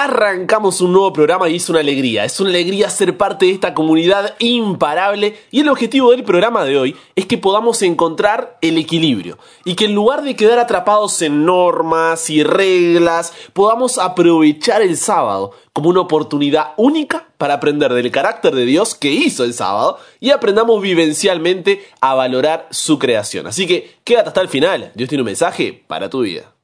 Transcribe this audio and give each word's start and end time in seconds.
Arrancamos 0.00 0.80
un 0.80 0.92
nuevo 0.92 1.12
programa 1.12 1.48
y 1.48 1.56
es 1.56 1.68
una 1.68 1.80
alegría, 1.80 2.24
es 2.24 2.38
una 2.38 2.50
alegría 2.50 2.88
ser 2.88 3.16
parte 3.16 3.46
de 3.46 3.52
esta 3.52 3.74
comunidad 3.74 4.36
imparable 4.38 5.36
y 5.50 5.58
el 5.58 5.68
objetivo 5.68 6.12
del 6.12 6.22
programa 6.22 6.64
de 6.64 6.78
hoy 6.78 6.96
es 7.16 7.26
que 7.26 7.36
podamos 7.36 7.82
encontrar 7.82 8.58
el 8.60 8.78
equilibrio 8.78 9.38
y 9.64 9.74
que 9.74 9.86
en 9.86 9.96
lugar 9.96 10.22
de 10.22 10.36
quedar 10.36 10.60
atrapados 10.60 11.20
en 11.22 11.44
normas 11.44 12.30
y 12.30 12.44
reglas, 12.44 13.32
podamos 13.52 13.98
aprovechar 13.98 14.82
el 14.82 14.96
sábado 14.96 15.50
como 15.72 15.88
una 15.88 16.02
oportunidad 16.02 16.74
única 16.76 17.26
para 17.36 17.54
aprender 17.54 17.92
del 17.92 18.12
carácter 18.12 18.54
de 18.54 18.66
Dios 18.66 18.94
que 18.94 19.10
hizo 19.10 19.42
el 19.42 19.52
sábado 19.52 19.98
y 20.20 20.30
aprendamos 20.30 20.80
vivencialmente 20.80 21.84
a 22.00 22.14
valorar 22.14 22.68
su 22.70 23.00
creación. 23.00 23.48
Así 23.48 23.66
que 23.66 23.96
quédate 24.04 24.28
hasta 24.28 24.42
el 24.42 24.48
final, 24.48 24.92
Dios 24.94 25.08
tiene 25.08 25.22
un 25.22 25.26
mensaje 25.26 25.82
para 25.88 26.08
tu 26.08 26.20
vida. 26.20 26.54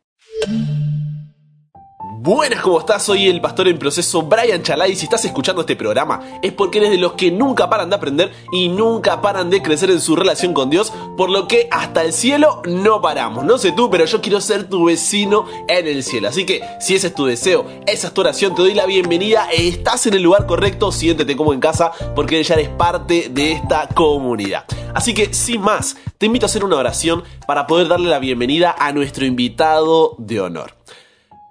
Buenas, 2.26 2.62
¿cómo 2.62 2.78
estás? 2.78 3.02
Soy 3.02 3.28
el 3.28 3.42
pastor 3.42 3.68
en 3.68 3.78
proceso 3.78 4.22
Brian 4.22 4.62
Chalai 4.62 4.92
y 4.92 4.96
si 4.96 5.04
estás 5.04 5.26
escuchando 5.26 5.60
este 5.60 5.76
programa 5.76 6.22
es 6.40 6.54
porque 6.54 6.78
eres 6.78 6.90
de 6.90 6.96
los 6.96 7.12
que 7.12 7.30
nunca 7.30 7.68
paran 7.68 7.90
de 7.90 7.96
aprender 7.96 8.32
y 8.50 8.68
nunca 8.70 9.20
paran 9.20 9.50
de 9.50 9.60
crecer 9.60 9.90
en 9.90 10.00
su 10.00 10.16
relación 10.16 10.54
con 10.54 10.70
Dios, 10.70 10.90
por 11.18 11.28
lo 11.28 11.46
que 11.46 11.68
hasta 11.70 12.02
el 12.02 12.14
cielo 12.14 12.62
no 12.64 13.02
paramos. 13.02 13.44
No 13.44 13.58
sé 13.58 13.72
tú, 13.72 13.90
pero 13.90 14.06
yo 14.06 14.22
quiero 14.22 14.40
ser 14.40 14.70
tu 14.70 14.86
vecino 14.86 15.44
en 15.68 15.86
el 15.86 16.02
cielo. 16.02 16.28
Así 16.28 16.46
que 16.46 16.62
si 16.80 16.94
ese 16.94 17.08
es 17.08 17.14
tu 17.14 17.26
deseo, 17.26 17.66
esa 17.86 18.06
es 18.06 18.14
tu 18.14 18.22
oración, 18.22 18.54
te 18.54 18.62
doy 18.62 18.72
la 18.72 18.86
bienvenida, 18.86 19.46
estás 19.52 20.06
en 20.06 20.14
el 20.14 20.22
lugar 20.22 20.46
correcto, 20.46 20.92
siéntete 20.92 21.36
como 21.36 21.52
en 21.52 21.60
casa 21.60 21.92
porque 22.16 22.42
ya 22.42 22.54
eres 22.54 22.70
parte 22.70 23.28
de 23.28 23.52
esta 23.52 23.86
comunidad. 23.88 24.64
Así 24.94 25.12
que 25.12 25.34
sin 25.34 25.60
más, 25.60 25.98
te 26.16 26.24
invito 26.24 26.46
a 26.46 26.48
hacer 26.48 26.64
una 26.64 26.76
oración 26.76 27.22
para 27.46 27.66
poder 27.66 27.88
darle 27.88 28.08
la 28.08 28.18
bienvenida 28.18 28.74
a 28.78 28.92
nuestro 28.92 29.26
invitado 29.26 30.14
de 30.16 30.40
honor. 30.40 30.72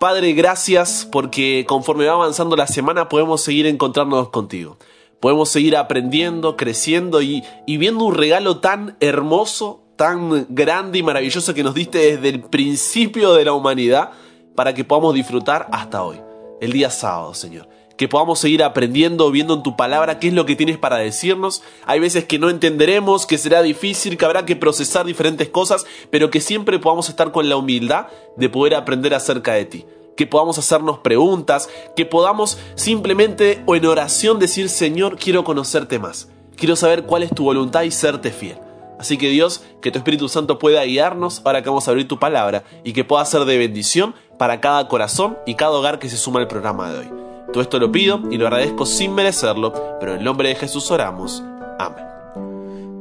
Padre, 0.03 0.33
gracias 0.33 1.07
porque 1.09 1.63
conforme 1.65 2.07
va 2.07 2.11
avanzando 2.11 2.57
la 2.57 2.67
semana 2.67 3.07
podemos 3.07 3.39
seguir 3.39 3.65
encontrándonos 3.67 4.27
contigo. 4.31 4.75
Podemos 5.21 5.47
seguir 5.47 5.77
aprendiendo, 5.77 6.57
creciendo 6.57 7.21
y, 7.21 7.41
viendo 7.65 8.03
un 8.03 8.13
regalo 8.13 8.57
tan 8.59 8.97
hermoso, 8.99 9.81
tan 9.95 10.45
grande 10.49 10.99
y 10.99 11.03
maravilloso 11.03 11.53
que 11.53 11.63
nos 11.63 11.73
diste 11.73 11.99
desde 11.99 12.27
el 12.27 12.41
principio 12.41 13.33
de 13.33 13.45
la 13.45 13.53
humanidad 13.53 14.09
para 14.55 14.73
que 14.73 14.83
podamos 14.83 15.13
disfrutar 15.13 15.69
hasta 15.71 16.03
hoy, 16.03 16.19
el 16.59 16.73
día 16.73 16.89
sábado, 16.89 17.33
Señor 17.33 17.72
que 18.03 18.09
podamos 18.09 18.39
seguir 18.39 18.63
aprendiendo, 18.63 19.31
viendo 19.31 19.53
en 19.53 19.63
tu 19.63 19.77
palabra 19.77 20.19
qué 20.19 20.27
es 20.27 20.33
lo 20.33 20.45
que 20.45 20.57
tienes 20.57 20.77
para 20.77 20.97
decirnos. 20.97 21.63
Hay 21.85 22.01
veces 22.01 22.25
que 22.25 22.37
no 22.37 22.49
entenderemos, 22.49 23.25
que 23.25 23.37
será 23.37 23.61
difícil, 23.61 24.17
que 24.17 24.25
habrá 24.25 24.45
que 24.45 24.57
procesar 24.57 25.05
diferentes 25.05 25.47
cosas, 25.47 25.85
pero 26.09 26.29
que 26.29 26.41
siempre 26.41 26.79
podamos 26.79 27.07
estar 27.07 27.31
con 27.31 27.47
la 27.47 27.55
humildad 27.55 28.07
de 28.35 28.49
poder 28.49 28.75
aprender 28.75 29.13
acerca 29.13 29.53
de 29.53 29.63
ti. 29.63 29.85
Que 30.17 30.27
podamos 30.27 30.57
hacernos 30.57 30.99
preguntas, 30.99 31.69
que 31.95 32.05
podamos 32.05 32.57
simplemente 32.75 33.63
o 33.67 33.73
en 33.77 33.85
oración 33.85 34.37
decir, 34.37 34.67
Señor, 34.67 35.15
quiero 35.17 35.45
conocerte 35.45 35.97
más, 35.97 36.27
quiero 36.57 36.75
saber 36.75 37.03
cuál 37.03 37.23
es 37.23 37.33
tu 37.33 37.45
voluntad 37.45 37.83
y 37.83 37.91
serte 37.91 38.31
fiel. 38.31 38.57
Así 38.99 39.17
que 39.17 39.29
Dios, 39.29 39.63
que 39.81 39.91
tu 39.91 39.99
Espíritu 39.99 40.27
Santo 40.27 40.59
pueda 40.59 40.83
guiarnos 40.83 41.41
ahora 41.45 41.63
que 41.63 41.69
vamos 41.69 41.87
a 41.87 41.91
abrir 41.91 42.05
tu 42.05 42.19
palabra 42.19 42.65
y 42.83 42.91
que 42.91 43.05
pueda 43.05 43.23
ser 43.23 43.45
de 43.45 43.57
bendición 43.57 44.13
para 44.37 44.59
cada 44.59 44.89
corazón 44.89 45.37
y 45.45 45.55
cada 45.55 45.71
hogar 45.71 45.99
que 45.99 46.09
se 46.09 46.17
suma 46.17 46.41
al 46.41 46.49
programa 46.49 46.91
de 46.91 46.99
hoy. 46.99 47.22
Todo 47.51 47.61
esto 47.61 47.79
lo 47.79 47.91
pido 47.91 48.19
y 48.31 48.37
lo 48.37 48.47
agradezco 48.47 48.85
sin 48.85 49.13
merecerlo, 49.13 49.73
pero 49.99 50.13
en 50.13 50.19
el 50.19 50.23
nombre 50.23 50.49
de 50.49 50.55
Jesús 50.55 50.89
oramos. 50.91 51.43
Amén. 51.79 52.05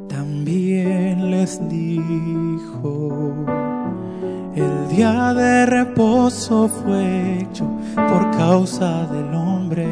También 0.09 1.31
les 1.31 1.59
dijo, 1.69 3.35
el 4.55 4.89
día 4.89 5.33
de 5.33 5.67
reposo 5.67 6.69
fue 6.69 7.41
hecho 7.41 7.65
por 7.95 8.31
causa 8.33 9.07
del 9.07 9.35
hombre. 9.35 9.87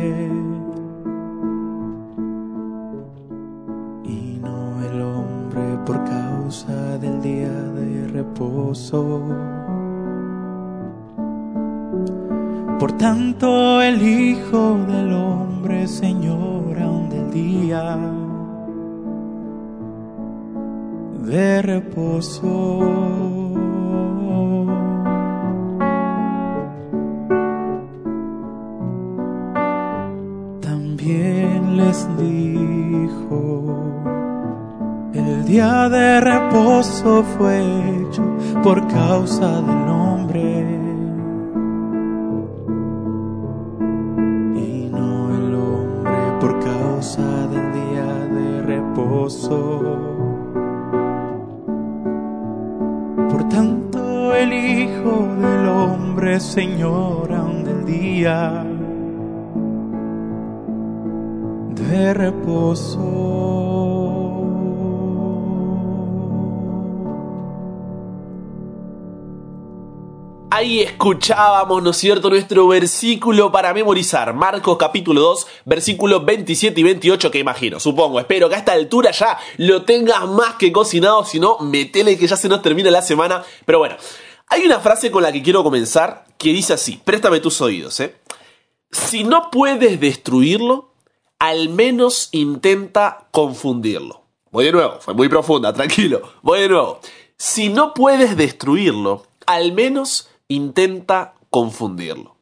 Y 4.05 4.39
no 4.43 4.85
el 4.85 5.01
hombre 5.01 5.79
por 5.87 6.05
causa 6.05 6.99
del 6.99 7.23
día 7.23 7.49
de 7.49 8.09
reposo. 8.09 9.23
Por 12.81 12.93
tanto 12.93 13.83
el 13.83 14.01
Hijo 14.01 14.79
del 14.89 15.13
Hombre, 15.13 15.87
Señor, 15.87 16.79
aún 16.81 17.11
del 17.11 17.31
día 17.31 17.99
de 21.27 21.61
reposo. 21.61 22.81
También 30.63 31.77
les 31.77 32.09
dijo, 32.17 33.75
el 35.13 35.45
día 35.45 35.87
de 35.91 36.21
reposo 36.23 37.23
fue 37.37 37.61
hecho 37.61 38.25
por 38.63 38.89
causa 38.89 39.61
del 39.61 39.89
hombre 39.91 40.80
Por 53.31 53.49
tanto 53.49 54.35
el 54.35 54.53
Hijo 54.53 55.29
del 55.41 55.69
Hombre, 55.69 56.41
Señor, 56.41 57.29
del 57.65 57.85
día 57.85 58.67
de 61.77 62.15
reposo. 62.15 64.00
Ahí 70.61 70.81
escuchábamos, 70.83 71.83
¿no 71.83 71.89
es 71.89 71.97
cierto?, 71.97 72.29
nuestro 72.29 72.69
versículo 72.69 73.51
para 73.51 73.73
memorizar. 73.73 74.35
Marcos 74.35 74.77
capítulo 74.77 75.23
2, 75.23 75.47
versículos 75.65 76.23
27 76.23 76.79
y 76.79 76.85
28, 76.85 77.31
que 77.31 77.39
imagino, 77.39 77.81
supongo, 77.81 78.21
espero 78.21 78.47
que 78.51 78.57
a 78.57 78.59
esta 78.59 78.73
altura 78.73 79.11
ya 79.11 79.39
lo 79.57 79.87
tengas 79.87 80.29
más 80.29 80.57
que 80.57 80.71
cocinado, 80.71 81.25
si 81.25 81.41
no, 81.41 81.57
metele 81.61 82.19
que 82.19 82.27
ya 82.27 82.37
se 82.37 82.51
nos 82.51 82.61
termina 82.61 82.91
la 82.91 83.01
semana. 83.01 83.43
Pero 83.65 83.79
bueno, 83.79 83.97
hay 84.49 84.67
una 84.67 84.81
frase 84.81 85.11
con 85.11 85.23
la 85.23 85.33
que 85.33 85.43
quiero 85.43 85.65
comenzar 85.65 86.27
que 86.37 86.51
dice 86.51 86.75
así, 86.75 87.01
préstame 87.03 87.41
tus 87.41 87.59
oídos, 87.63 87.99
¿eh? 88.01 88.17
Si 88.91 89.25
no 89.25 89.51
puedes 89.51 89.99
destruirlo, 89.99 90.93
al 91.39 91.71
menos 91.71 92.29
intenta 92.33 93.29
confundirlo. 93.31 94.25
Voy 94.51 94.67
de 94.67 94.73
nuevo, 94.73 94.99
fue 95.01 95.15
muy 95.15 95.31
profunda, 95.31 95.73
tranquilo. 95.73 96.21
Voy 96.43 96.61
de 96.61 96.69
nuevo. 96.69 97.01
Si 97.39 97.71
no 97.71 97.95
puedes 97.95 98.37
destruirlo, 98.37 99.25
al 99.47 99.73
menos 99.73 100.30
intenta 100.51 101.35
confundirlo. 101.49 102.37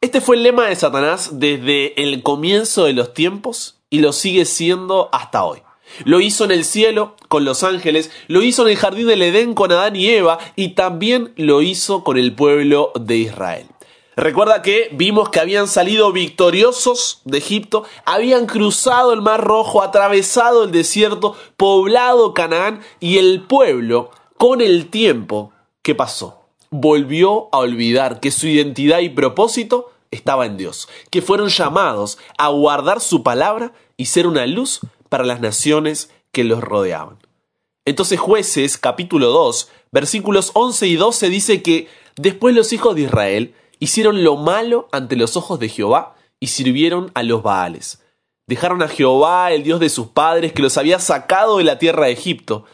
Este 0.00 0.20
fue 0.20 0.36
el 0.36 0.44
lema 0.44 0.68
de 0.68 0.76
Satanás 0.76 1.40
desde 1.40 2.00
el 2.00 2.22
comienzo 2.22 2.84
de 2.84 2.92
los 2.92 3.12
tiempos 3.12 3.80
y 3.90 3.98
lo 3.98 4.12
sigue 4.12 4.44
siendo 4.44 5.08
hasta 5.12 5.44
hoy. 5.44 5.62
Lo 6.04 6.20
hizo 6.20 6.44
en 6.44 6.52
el 6.52 6.64
cielo 6.64 7.16
con 7.28 7.44
los 7.44 7.64
ángeles, 7.64 8.12
lo 8.28 8.42
hizo 8.42 8.62
en 8.62 8.68
el 8.68 8.76
jardín 8.76 9.08
del 9.08 9.22
Edén 9.22 9.54
con 9.54 9.72
Adán 9.72 9.96
y 9.96 10.08
Eva 10.08 10.38
y 10.54 10.70
también 10.70 11.32
lo 11.36 11.60
hizo 11.62 12.04
con 12.04 12.16
el 12.16 12.32
pueblo 12.32 12.92
de 12.94 13.16
Israel. 13.16 13.66
Recuerda 14.14 14.62
que 14.62 14.90
vimos 14.92 15.30
que 15.30 15.40
habían 15.40 15.66
salido 15.66 16.12
victoriosos 16.12 17.22
de 17.24 17.38
Egipto, 17.38 17.84
habían 18.04 18.46
cruzado 18.46 19.12
el 19.12 19.22
Mar 19.22 19.42
Rojo, 19.42 19.82
atravesado 19.82 20.64
el 20.64 20.70
desierto, 20.70 21.36
poblado 21.56 22.34
Canaán 22.34 22.82
y 23.00 23.18
el 23.18 23.42
pueblo, 23.42 24.10
con 24.36 24.60
el 24.60 24.90
tiempo, 24.90 25.52
¿qué 25.82 25.94
pasó? 25.94 26.47
Volvió 26.70 27.48
a 27.52 27.58
olvidar 27.58 28.20
que 28.20 28.30
su 28.30 28.46
identidad 28.46 29.00
y 29.00 29.08
propósito 29.08 29.90
estaba 30.10 30.46
en 30.46 30.56
Dios, 30.56 30.88
que 31.10 31.22
fueron 31.22 31.48
llamados 31.48 32.18
a 32.36 32.48
guardar 32.48 33.00
su 33.00 33.22
palabra 33.22 33.72
y 33.96 34.06
ser 34.06 34.26
una 34.26 34.46
luz 34.46 34.80
para 35.08 35.24
las 35.24 35.40
naciones 35.40 36.10
que 36.32 36.44
los 36.44 36.62
rodeaban. 36.62 37.18
Entonces 37.84 38.20
jueces 38.20 38.76
capítulo 38.76 39.28
2 39.28 39.70
versículos 39.90 40.50
11 40.54 40.86
y 40.86 40.96
12 40.96 41.28
dice 41.30 41.62
que 41.62 41.88
después 42.16 42.54
los 42.54 42.72
hijos 42.72 42.94
de 42.94 43.02
Israel 43.02 43.54
hicieron 43.78 44.24
lo 44.24 44.36
malo 44.36 44.88
ante 44.92 45.16
los 45.16 45.36
ojos 45.36 45.58
de 45.58 45.68
Jehová 45.68 46.14
y 46.40 46.48
sirvieron 46.48 47.10
a 47.14 47.22
los 47.22 47.42
Baales. 47.42 48.02
Dejaron 48.46 48.82
a 48.82 48.88
Jehová, 48.88 49.52
el 49.52 49.62
Dios 49.62 49.80
de 49.80 49.88
sus 49.88 50.08
padres, 50.08 50.52
que 50.52 50.62
los 50.62 50.78
había 50.78 50.98
sacado 50.98 51.58
de 51.58 51.64
la 51.64 51.78
tierra 51.78 52.06
de 52.06 52.12
Egipto, 52.12 52.64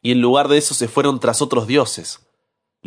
y 0.00 0.12
en 0.12 0.22
lugar 0.22 0.48
de 0.48 0.56
eso 0.56 0.74
se 0.74 0.88
fueron 0.88 1.20
tras 1.20 1.42
otros 1.42 1.66
dioses 1.66 2.27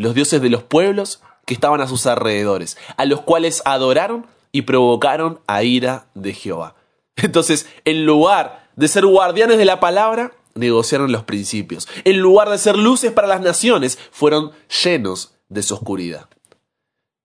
los 0.01 0.15
dioses 0.15 0.42
de 0.42 0.50
los 0.50 0.63
pueblos 0.63 1.21
que 1.45 1.53
estaban 1.53 1.81
a 1.81 1.88
sus 1.88 2.06
alrededores, 2.06 2.77
a 2.98 3.06
los 3.06 3.21
cuales 3.21 3.62
adoraron 3.65 4.25
y 4.51 4.63
provocaron 4.63 5.39
a 5.48 5.63
ira 5.63 6.07
de 6.13 6.33
Jehová. 6.33 6.75
Entonces, 7.15 7.68
en 7.86 8.06
lugar 8.06 8.69
de 8.75 8.88
ser 8.88 9.06
guardianes 9.06 9.57
de 9.57 9.65
la 9.65 9.80
palabra, 9.80 10.31
negociaron 10.56 11.12
los 11.12 11.24
principios. 11.24 11.88
En 12.03 12.19
lugar 12.19 12.50
de 12.50 12.57
ser 12.57 12.77
luces 12.77 13.12
para 13.12 13.27
las 13.27 13.42
naciones, 13.42 13.98
fueron 14.12 14.51
llenos 14.83 15.33
de 15.50 15.63
su 15.63 15.75
oscuridad. 15.75 16.27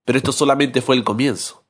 Pero 0.05 0.19
esto 0.19 0.33
solamente 0.33 0.83
fue 0.83 0.97
el 0.97 1.05
comienzo. 1.05 1.65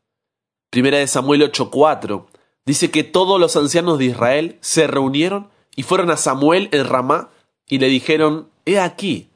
Primera 0.70 0.98
de 0.98 1.06
Samuel 1.06 1.42
8:4 1.42 2.26
dice 2.66 2.90
que 2.90 3.04
todos 3.04 3.40
los 3.40 3.56
ancianos 3.56 3.98
de 3.98 4.06
Israel 4.06 4.58
se 4.60 4.86
reunieron 4.86 5.48
y 5.74 5.84
fueron 5.84 6.10
a 6.10 6.16
Samuel 6.16 6.68
en 6.72 6.84
Ramá 6.84 7.30
y 7.68 7.78
le 7.78 7.88
dijeron, 7.88 8.48
he 8.64 8.78
aquí 8.78 9.30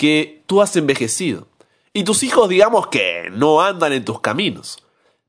que 0.00 0.44
tú 0.46 0.62
has 0.62 0.74
envejecido 0.76 1.46
y 1.92 2.04
tus 2.04 2.22
hijos 2.22 2.48
digamos 2.48 2.86
que 2.86 3.28
no 3.32 3.60
andan 3.60 3.92
en 3.92 4.02
tus 4.02 4.18
caminos. 4.22 4.82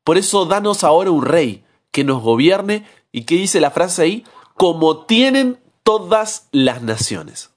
Por 0.06 0.18
eso 0.18 0.46
danos 0.46 0.86
ahora 0.86 1.12
un 1.12 1.26
rey 1.26 1.66
que 1.92 2.06
nos 2.06 2.22
gobierne 2.22 2.88
y 3.12 3.26
que 3.26 3.36
dice 3.36 3.60
la 3.60 3.72
frase 3.72 4.04
ahí, 4.04 4.26
como 4.56 5.06
tienen 5.06 5.60
todas 5.84 6.48
las 6.54 6.82
naciones. 6.82 7.50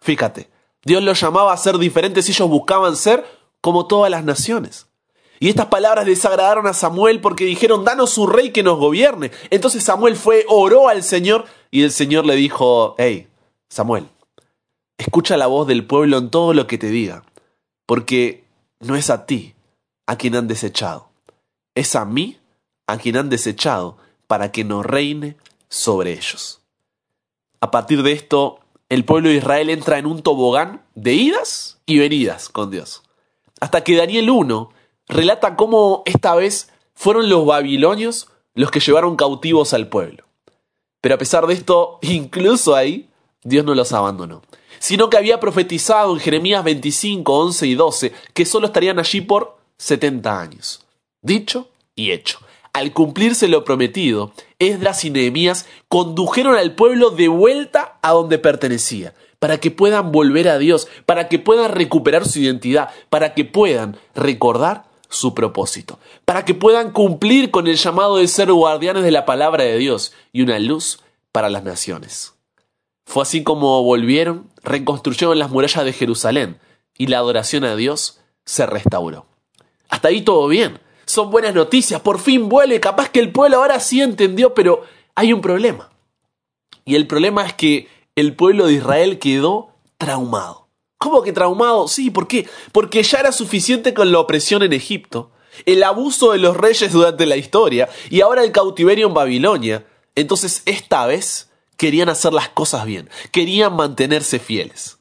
Fíjate, 0.00 0.48
Dios 0.84 1.02
los 1.02 1.20
llamaba 1.20 1.52
a 1.52 1.56
ser 1.56 1.78
diferentes 1.78 2.28
y 2.28 2.30
ellos 2.30 2.48
buscaban 2.48 2.94
ser 2.94 3.26
como 3.60 3.88
todas 3.88 4.08
las 4.08 4.22
naciones. 4.22 4.86
Y 5.40 5.48
estas 5.48 5.66
palabras 5.66 6.06
desagradaron 6.06 6.68
a 6.68 6.74
Samuel 6.74 7.20
porque 7.20 7.44
dijeron, 7.44 7.84
danos 7.84 8.18
un 8.18 8.32
rey 8.32 8.52
que 8.52 8.62
nos 8.62 8.78
gobierne. 8.78 9.32
Entonces 9.50 9.82
Samuel 9.82 10.14
fue, 10.14 10.44
oró 10.48 10.88
al 10.88 11.02
Señor 11.02 11.46
y 11.72 11.82
el 11.82 11.90
Señor 11.90 12.24
le 12.24 12.36
dijo, 12.36 12.94
hey, 12.98 13.26
Samuel, 13.68 14.06
escucha 14.98 15.36
la 15.36 15.46
voz 15.46 15.66
del 15.66 15.86
pueblo 15.86 16.18
en 16.18 16.30
todo 16.30 16.54
lo 16.54 16.66
que 16.66 16.78
te 16.78 16.88
diga, 16.88 17.24
porque 17.86 18.44
no 18.80 18.96
es 18.96 19.10
a 19.10 19.26
ti 19.26 19.54
a 20.06 20.16
quien 20.16 20.36
han 20.36 20.48
desechado, 20.48 21.08
es 21.74 21.96
a 21.96 22.04
mí 22.04 22.38
a 22.86 22.98
quien 22.98 23.16
han 23.16 23.28
desechado 23.28 23.98
para 24.26 24.52
que 24.52 24.64
no 24.64 24.82
reine 24.82 25.36
sobre 25.68 26.12
ellos. 26.12 26.60
A 27.60 27.70
partir 27.70 28.02
de 28.02 28.12
esto, 28.12 28.60
el 28.88 29.04
pueblo 29.04 29.28
de 29.28 29.36
Israel 29.36 29.70
entra 29.70 29.98
en 29.98 30.06
un 30.06 30.22
tobogán 30.22 30.82
de 30.94 31.14
idas 31.14 31.78
y 31.86 31.98
venidas 31.98 32.48
con 32.48 32.70
Dios. 32.70 33.02
Hasta 33.60 33.82
que 33.82 33.96
Daniel 33.96 34.30
1 34.30 34.70
relata 35.08 35.56
cómo 35.56 36.02
esta 36.06 36.34
vez 36.34 36.70
fueron 36.94 37.28
los 37.28 37.46
babilonios 37.46 38.28
los 38.54 38.70
que 38.70 38.80
llevaron 38.80 39.16
cautivos 39.16 39.74
al 39.74 39.88
pueblo. 39.88 40.24
Pero 41.00 41.14
a 41.14 41.18
pesar 41.18 41.46
de 41.46 41.54
esto, 41.54 41.98
incluso 42.02 42.74
ahí, 42.74 43.08
Dios 43.42 43.64
no 43.64 43.74
los 43.74 43.92
abandonó, 43.92 44.42
sino 44.78 45.10
que 45.10 45.16
había 45.16 45.40
profetizado 45.40 46.12
en 46.12 46.20
Jeremías 46.20 46.64
25, 46.64 47.32
11 47.32 47.66
y 47.66 47.74
12 47.74 48.12
que 48.34 48.44
solo 48.44 48.66
estarían 48.66 48.98
allí 48.98 49.20
por 49.20 49.56
70 49.78 50.40
años. 50.40 50.84
Dicho 51.22 51.68
y 51.94 52.12
hecho. 52.12 52.38
Al 52.72 52.92
cumplirse 52.92 53.48
lo 53.48 53.64
prometido, 53.64 54.32
Esdras 54.58 55.04
y 55.04 55.10
Nehemías 55.10 55.66
condujeron 55.88 56.56
al 56.56 56.74
pueblo 56.74 57.10
de 57.10 57.28
vuelta 57.28 57.98
a 58.02 58.12
donde 58.12 58.38
pertenecía, 58.38 59.14
para 59.38 59.58
que 59.58 59.70
puedan 59.70 60.12
volver 60.12 60.48
a 60.48 60.58
Dios, 60.58 60.86
para 61.06 61.28
que 61.28 61.38
puedan 61.38 61.72
recuperar 61.72 62.28
su 62.28 62.38
identidad, 62.38 62.90
para 63.08 63.32
que 63.32 63.46
puedan 63.46 63.96
recordar 64.14 64.84
su 65.08 65.34
propósito, 65.34 65.98
para 66.26 66.44
que 66.44 66.52
puedan 66.52 66.92
cumplir 66.92 67.50
con 67.50 67.66
el 67.66 67.76
llamado 67.76 68.18
de 68.18 68.28
ser 68.28 68.52
guardianes 68.52 69.04
de 69.04 69.10
la 69.10 69.24
palabra 69.24 69.64
de 69.64 69.78
Dios 69.78 70.12
y 70.32 70.42
una 70.42 70.58
luz 70.58 71.00
para 71.32 71.48
las 71.48 71.64
naciones. 71.64 72.35
Fue 73.06 73.22
así 73.22 73.44
como 73.44 73.82
volvieron, 73.84 74.50
reconstruyeron 74.62 75.38
las 75.38 75.50
murallas 75.50 75.84
de 75.84 75.92
Jerusalén 75.92 76.58
y 76.98 77.06
la 77.06 77.18
adoración 77.18 77.64
a 77.64 77.76
Dios 77.76 78.20
se 78.44 78.66
restauró. 78.66 79.26
Hasta 79.88 80.08
ahí 80.08 80.22
todo 80.22 80.48
bien, 80.48 80.80
son 81.06 81.30
buenas 81.30 81.54
noticias, 81.54 82.00
por 82.00 82.18
fin 82.18 82.48
vuelve, 82.48 82.80
capaz 82.80 83.08
que 83.10 83.20
el 83.20 83.30
pueblo 83.30 83.58
ahora 83.58 83.78
sí 83.78 84.02
entendió, 84.02 84.54
pero 84.54 84.82
hay 85.14 85.32
un 85.32 85.40
problema. 85.40 85.90
Y 86.84 86.96
el 86.96 87.06
problema 87.06 87.46
es 87.46 87.54
que 87.54 87.88
el 88.16 88.34
pueblo 88.34 88.66
de 88.66 88.74
Israel 88.74 89.20
quedó 89.20 89.70
traumado. 89.98 90.66
¿Cómo 90.98 91.22
que 91.22 91.32
traumado? 91.32 91.86
Sí, 91.86 92.10
¿por 92.10 92.26
qué? 92.26 92.48
Porque 92.72 93.02
ya 93.04 93.20
era 93.20 93.30
suficiente 93.30 93.94
con 93.94 94.10
la 94.10 94.18
opresión 94.18 94.64
en 94.64 94.72
Egipto, 94.72 95.30
el 95.64 95.84
abuso 95.84 96.32
de 96.32 96.38
los 96.38 96.56
reyes 96.56 96.92
durante 96.92 97.24
la 97.24 97.36
historia 97.36 97.88
y 98.10 98.20
ahora 98.20 98.42
el 98.42 98.50
cautiverio 98.50 99.06
en 99.06 99.14
Babilonia. 99.14 99.86
Entonces, 100.16 100.62
esta 100.64 101.06
vez 101.06 101.50
querían 101.76 102.08
hacer 102.08 102.32
las 102.32 102.48
cosas 102.48 102.84
bien, 102.86 103.10
querían 103.32 103.74
mantenerse 103.74 104.38
fieles. 104.38 104.98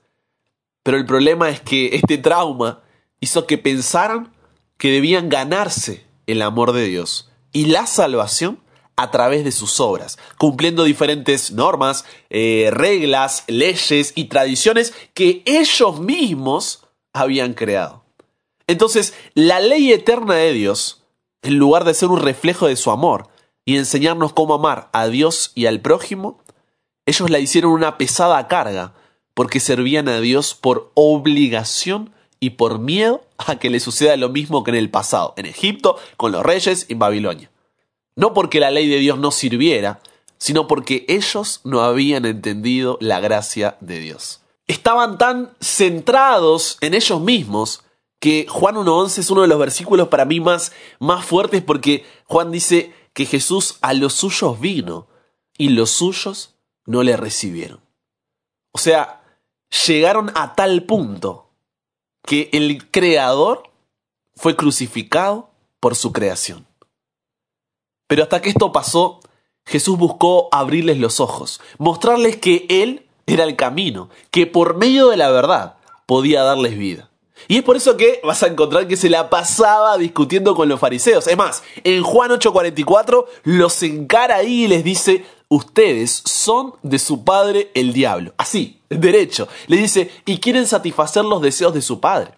Pero 0.83 0.97
el 0.97 1.05
problema 1.05 1.49
es 1.49 1.61
que 1.61 1.95
este 1.95 2.17
trauma 2.17 2.83
hizo 3.19 3.47
que 3.47 3.57
pensaran 3.57 4.33
que 4.77 4.91
debían 4.91 5.29
ganarse 5.29 6.05
el 6.27 6.41
amor 6.41 6.73
de 6.73 6.85
Dios 6.85 7.31
y 7.51 7.65
la 7.65 7.87
salvación 7.87 8.59
a 8.97 9.11
través 9.11 9.43
de 9.43 9.51
sus 9.51 9.79
obras, 9.79 10.17
cumpliendo 10.37 10.83
diferentes 10.83 11.51
normas, 11.51 12.05
eh, 12.29 12.69
reglas, 12.71 13.43
leyes 13.47 14.13
y 14.15 14.25
tradiciones 14.25 14.93
que 15.13 15.43
ellos 15.45 15.99
mismos 15.99 16.87
habían 17.13 17.53
creado. 17.53 18.05
Entonces, 18.67 19.13
la 19.33 19.59
ley 19.59 19.91
eterna 19.91 20.35
de 20.35 20.53
Dios, 20.53 21.03
en 21.41 21.57
lugar 21.57 21.83
de 21.83 21.93
ser 21.93 22.09
un 22.09 22.21
reflejo 22.21 22.67
de 22.67 22.75
su 22.75 22.89
amor 22.89 23.29
y 23.65 23.77
enseñarnos 23.77 24.33
cómo 24.33 24.53
amar 24.53 24.89
a 24.93 25.07
Dios 25.07 25.51
y 25.55 25.65
al 25.65 25.81
prójimo, 25.81 26.39
ellos 27.05 27.29
la 27.29 27.39
hicieron 27.39 27.71
una 27.71 27.97
pesada 27.97 28.47
carga 28.47 28.93
porque 29.33 29.59
servían 29.59 30.07
a 30.09 30.19
Dios 30.19 30.55
por 30.55 30.91
obligación 30.95 32.13
y 32.39 32.51
por 32.51 32.79
miedo 32.79 33.23
a 33.37 33.57
que 33.57 33.69
le 33.69 33.79
suceda 33.79 34.15
lo 34.17 34.29
mismo 34.29 34.63
que 34.63 34.71
en 34.71 34.77
el 34.77 34.89
pasado, 34.89 35.33
en 35.37 35.45
Egipto, 35.45 35.97
con 36.17 36.31
los 36.31 36.43
reyes 36.43 36.85
y 36.89 36.93
en 36.93 36.99
Babilonia. 36.99 37.51
No 38.15 38.33
porque 38.33 38.59
la 38.59 38.71
ley 38.71 38.87
de 38.87 38.97
Dios 38.97 39.19
no 39.19 39.31
sirviera, 39.31 39.99
sino 40.37 40.67
porque 40.67 41.05
ellos 41.07 41.61
no 41.63 41.81
habían 41.81 42.25
entendido 42.25 42.97
la 43.01 43.19
gracia 43.19 43.77
de 43.81 43.99
Dios. 43.99 44.41
Estaban 44.67 45.17
tan 45.17 45.51
centrados 45.59 46.77
en 46.81 46.93
ellos 46.93 47.21
mismos 47.21 47.83
que 48.19 48.47
Juan 48.49 48.75
1.11 48.75 49.19
es 49.19 49.29
uno 49.29 49.41
de 49.41 49.47
los 49.47 49.59
versículos 49.59 50.07
para 50.07 50.25
mí 50.25 50.39
más, 50.39 50.71
más 50.99 51.25
fuertes 51.25 51.61
porque 51.61 52.05
Juan 52.25 52.51
dice 52.51 52.93
que 53.13 53.25
Jesús 53.25 53.77
a 53.81 53.93
los 53.93 54.13
suyos 54.13 54.59
vino 54.59 55.07
y 55.57 55.69
los 55.69 55.91
suyos 55.91 56.54
no 56.85 57.03
le 57.03 57.17
recibieron. 57.17 57.81
O 58.71 58.77
sea, 58.77 59.21
llegaron 59.87 60.31
a 60.35 60.55
tal 60.55 60.83
punto 60.83 61.49
que 62.23 62.49
el 62.53 62.89
Creador 62.91 63.71
fue 64.35 64.55
crucificado 64.55 65.49
por 65.79 65.95
su 65.95 66.11
creación. 66.11 66.65
Pero 68.07 68.23
hasta 68.23 68.41
que 68.41 68.49
esto 68.49 68.71
pasó, 68.71 69.19
Jesús 69.65 69.97
buscó 69.97 70.49
abrirles 70.51 70.99
los 70.99 71.19
ojos, 71.19 71.61
mostrarles 71.77 72.37
que 72.37 72.65
Él 72.69 73.07
era 73.25 73.43
el 73.43 73.55
camino, 73.55 74.09
que 74.29 74.45
por 74.45 74.77
medio 74.77 75.09
de 75.09 75.17
la 75.17 75.29
verdad 75.31 75.77
podía 76.05 76.43
darles 76.43 76.77
vida. 76.77 77.09
Y 77.47 77.57
es 77.57 77.63
por 77.63 77.77
eso 77.77 77.95
que 77.97 78.19
vas 78.23 78.41
a 78.43 78.47
encontrar 78.47 78.87
que 78.87 78.97
se 78.97 79.09
la 79.09 79.29
pasaba 79.29 79.97
discutiendo 79.97 80.55
con 80.55 80.69
los 80.69 80.79
fariseos. 80.79 81.27
Es 81.27 81.37
más, 81.37 81.63
en 81.83 82.03
Juan 82.03 82.31
8:44 82.31 83.25
los 83.43 83.83
encara 83.83 84.37
ahí 84.37 84.65
y 84.65 84.67
les 84.67 84.83
dice, 84.83 85.25
ustedes 85.47 86.23
son 86.25 86.73
de 86.81 86.99
su 86.99 87.23
padre 87.23 87.71
el 87.73 87.93
diablo. 87.93 88.33
Así, 88.37 88.79
derecho. 88.89 89.47
Le 89.67 89.77
dice, 89.77 90.11
y 90.25 90.39
quieren 90.39 90.67
satisfacer 90.67 91.23
los 91.25 91.41
deseos 91.41 91.73
de 91.73 91.81
su 91.81 91.99
padre. 91.99 92.31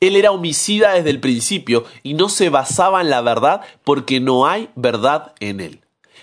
Él 0.00 0.16
era 0.16 0.30
homicida 0.30 0.94
desde 0.94 1.10
el 1.10 1.20
principio 1.20 1.84
y 2.02 2.14
no 2.14 2.28
se 2.28 2.50
basaba 2.50 3.00
en 3.00 3.10
la 3.10 3.20
verdad 3.20 3.62
porque 3.84 4.20
no 4.20 4.46
hay 4.46 4.70
verdad 4.76 5.34
en 5.40 5.60
él. 5.60 5.80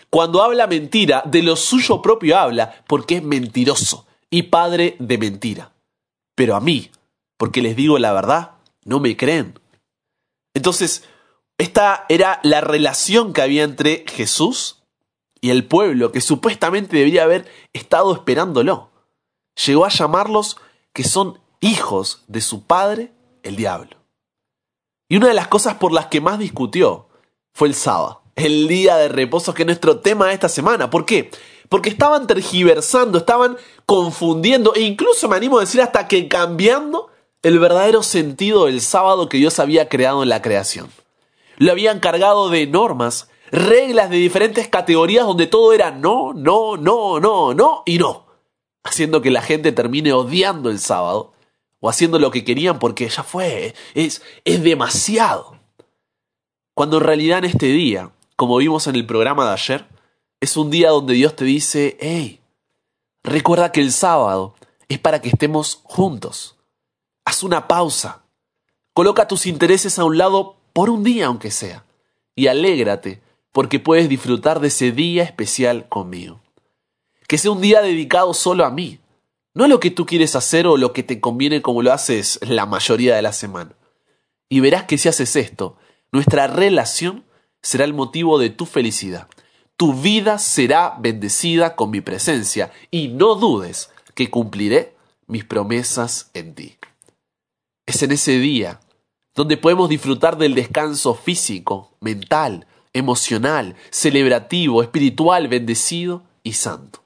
Cuando 0.09 0.41
habla 0.41 0.65
mentira, 0.65 1.23
de 1.25 1.43
lo 1.43 1.57
suyo 1.57 2.01
propio 2.01 2.37
habla 2.37 2.83
porque 2.87 3.17
es 3.17 3.23
mentiroso 3.23 4.05
y 4.29 4.43
padre 4.43 4.95
de 4.99 5.17
mentira. 5.17 5.71
Pero 6.35 6.55
a 6.55 6.61
mí, 6.61 6.89
porque 7.37 7.61
les 7.61 7.75
digo 7.75 7.99
la 7.99 8.13
verdad, 8.13 8.51
no 8.83 8.99
me 8.99 9.17
creen. 9.17 9.59
Entonces, 10.53 11.03
esta 11.57 12.05
era 12.09 12.39
la 12.43 12.61
relación 12.61 13.33
que 13.33 13.41
había 13.41 13.63
entre 13.63 14.05
Jesús 14.07 14.83
y 15.41 15.49
el 15.49 15.65
pueblo 15.65 16.11
que 16.11 16.21
supuestamente 16.21 16.97
debería 16.97 17.23
haber 17.23 17.45
estado 17.73 18.13
esperándolo. 18.13 18.89
Llegó 19.65 19.85
a 19.85 19.89
llamarlos 19.89 20.57
que 20.91 21.03
son 21.03 21.39
hijos 21.61 22.23
de 22.27 22.41
su 22.41 22.63
padre 22.63 23.11
el 23.43 23.55
diablo. 23.55 23.97
Y 25.07 25.17
una 25.17 25.27
de 25.27 25.33
las 25.33 25.47
cosas 25.47 25.75
por 25.75 25.91
las 25.91 26.07
que 26.07 26.19
más 26.19 26.39
discutió 26.39 27.07
fue 27.53 27.67
el 27.67 27.75
sábado, 27.75 28.23
el 28.35 28.67
día 28.67 28.97
de 28.97 29.07
reposo 29.07 29.53
que 29.53 29.63
es 29.63 29.67
nuestro 29.67 29.99
tema 29.99 30.27
de 30.27 30.33
esta 30.33 30.49
semana. 30.49 30.89
¿Por 30.89 31.05
qué? 31.05 31.31
Porque 31.69 31.89
estaban 31.89 32.27
tergiversando, 32.27 33.17
estaban 33.17 33.57
confundiendo 33.85 34.73
e 34.75 34.81
incluso 34.81 35.29
me 35.29 35.35
animo 35.35 35.57
a 35.57 35.61
decir 35.61 35.81
hasta 35.81 36.07
que 36.07 36.27
cambiando 36.27 37.11
el 37.45 37.59
verdadero 37.59 38.01
sentido 38.01 38.65
del 38.65 38.81
sábado 38.81 39.29
que 39.29 39.37
Dios 39.37 39.59
había 39.59 39.87
creado 39.87 40.23
en 40.23 40.29
la 40.29 40.41
creación. 40.41 40.89
Lo 41.57 41.71
habían 41.71 41.99
cargado 41.99 42.49
de 42.49 42.65
normas, 42.65 43.29
reglas 43.51 44.09
de 44.09 44.17
diferentes 44.17 44.67
categorías 44.67 45.27
donde 45.27 45.45
todo 45.45 45.71
era 45.71 45.91
no, 45.91 46.33
no, 46.33 46.75
no, 46.75 47.19
no, 47.19 47.53
no 47.53 47.83
y 47.85 47.99
no, 47.99 48.25
haciendo 48.83 49.21
que 49.21 49.29
la 49.29 49.43
gente 49.43 49.71
termine 49.71 50.11
odiando 50.11 50.71
el 50.71 50.79
sábado 50.79 51.33
o 51.79 51.87
haciendo 51.87 52.17
lo 52.17 52.31
que 52.31 52.43
querían 52.43 52.79
porque 52.79 53.07
ya 53.07 53.21
fue, 53.21 53.75
es, 53.93 54.23
es 54.43 54.63
demasiado. 54.63 55.59
Cuando 56.73 56.97
en 56.97 57.03
realidad 57.03 57.37
en 57.37 57.45
este 57.45 57.67
día, 57.67 58.09
como 58.35 58.57
vimos 58.57 58.87
en 58.87 58.95
el 58.95 59.05
programa 59.05 59.45
de 59.45 59.53
ayer, 59.53 59.85
es 60.39 60.57
un 60.57 60.71
día 60.71 60.89
donde 60.89 61.13
Dios 61.13 61.35
te 61.35 61.45
dice, 61.45 61.95
hey, 61.99 62.41
recuerda 63.23 63.71
que 63.71 63.81
el 63.81 63.91
sábado 63.91 64.55
es 64.89 64.97
para 64.97 65.21
que 65.21 65.29
estemos 65.29 65.81
juntos. 65.83 66.54
Haz 67.25 67.43
una 67.43 67.67
pausa. 67.67 68.23
Coloca 68.93 69.27
tus 69.27 69.47
intereses 69.47 69.99
a 69.99 70.05
un 70.05 70.17
lado 70.17 70.57
por 70.73 70.89
un 70.89 71.03
día 71.03 71.25
aunque 71.25 71.51
sea. 71.51 71.83
y 72.37 72.47
alégrate 72.47 73.21
porque 73.53 73.79
puedes 73.79 74.09
disfrutar 74.09 74.59
de 74.59 74.67
ese 74.67 74.91
día 74.91 75.23
especial 75.23 75.87
conmigo. 75.87 76.41
Que 77.27 77.37
sea 77.37 77.51
un 77.51 77.61
día 77.61 77.81
dedicado 77.81 78.33
solo 78.33 78.65
a 78.65 78.69
mí, 78.69 78.99
no 79.53 79.63
a 79.63 79.67
lo 79.69 79.79
que 79.79 79.89
tú 79.89 80.05
quieres 80.05 80.35
hacer 80.35 80.67
o 80.67 80.75
lo 80.75 80.91
que 80.91 81.01
te 81.01 81.21
conviene 81.21 81.61
como 81.61 81.81
lo 81.81 81.93
haces 81.93 82.37
la 82.41 82.65
mayoría 82.65 83.15
de 83.15 83.21
la 83.21 83.31
semana. 83.31 83.71
Y 84.49 84.59
verás 84.59 84.83
que 84.83 84.97
si 84.97 85.07
haces 85.07 85.37
esto, 85.37 85.77
nuestra 86.11 86.47
relación 86.47 87.23
será 87.61 87.85
el 87.85 87.93
motivo 87.93 88.37
de 88.37 88.49
tu 88.49 88.65
felicidad. 88.65 89.29
Tu 89.77 89.93
vida 89.93 90.37
será 90.37 90.97
bendecida 90.99 91.77
con 91.77 91.91
mi 91.91 92.01
presencia 92.01 92.73
y 92.91 93.07
no 93.07 93.35
dudes 93.35 93.89
que 94.13 94.29
cumpliré 94.29 94.97
mis 95.27 95.45
promesas 95.45 96.29
en 96.33 96.53
ti. 96.53 96.77
Es 97.85 98.01
en 98.01 98.11
ese 98.11 98.39
día 98.39 98.79
donde 99.35 99.57
podemos 99.57 99.89
disfrutar 99.89 100.37
del 100.37 100.55
descanso 100.55 101.13
físico, 101.13 101.91
mental, 101.99 102.65
emocional, 102.93 103.75
celebrativo, 103.91 104.81
espiritual, 104.81 105.49
bendecido 105.49 106.23
y 106.41 106.53
santo. 106.53 107.03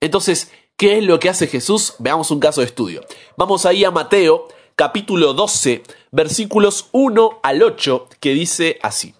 Entonces, 0.00 0.52
¿qué 0.76 0.98
es 0.98 1.04
lo 1.04 1.18
que 1.18 1.28
hace 1.28 1.48
Jesús? 1.48 1.94
Veamos 1.98 2.30
un 2.30 2.38
caso 2.38 2.60
de 2.60 2.68
estudio. 2.68 3.02
Vamos 3.36 3.66
ahí 3.66 3.84
a 3.84 3.90
Mateo, 3.90 4.46
capítulo 4.76 5.34
12, 5.34 5.82
versículos 6.12 6.88
1 6.92 7.40
al 7.42 7.62
8, 7.62 8.08
que 8.20 8.32
dice 8.32 8.78
así. 8.82 9.14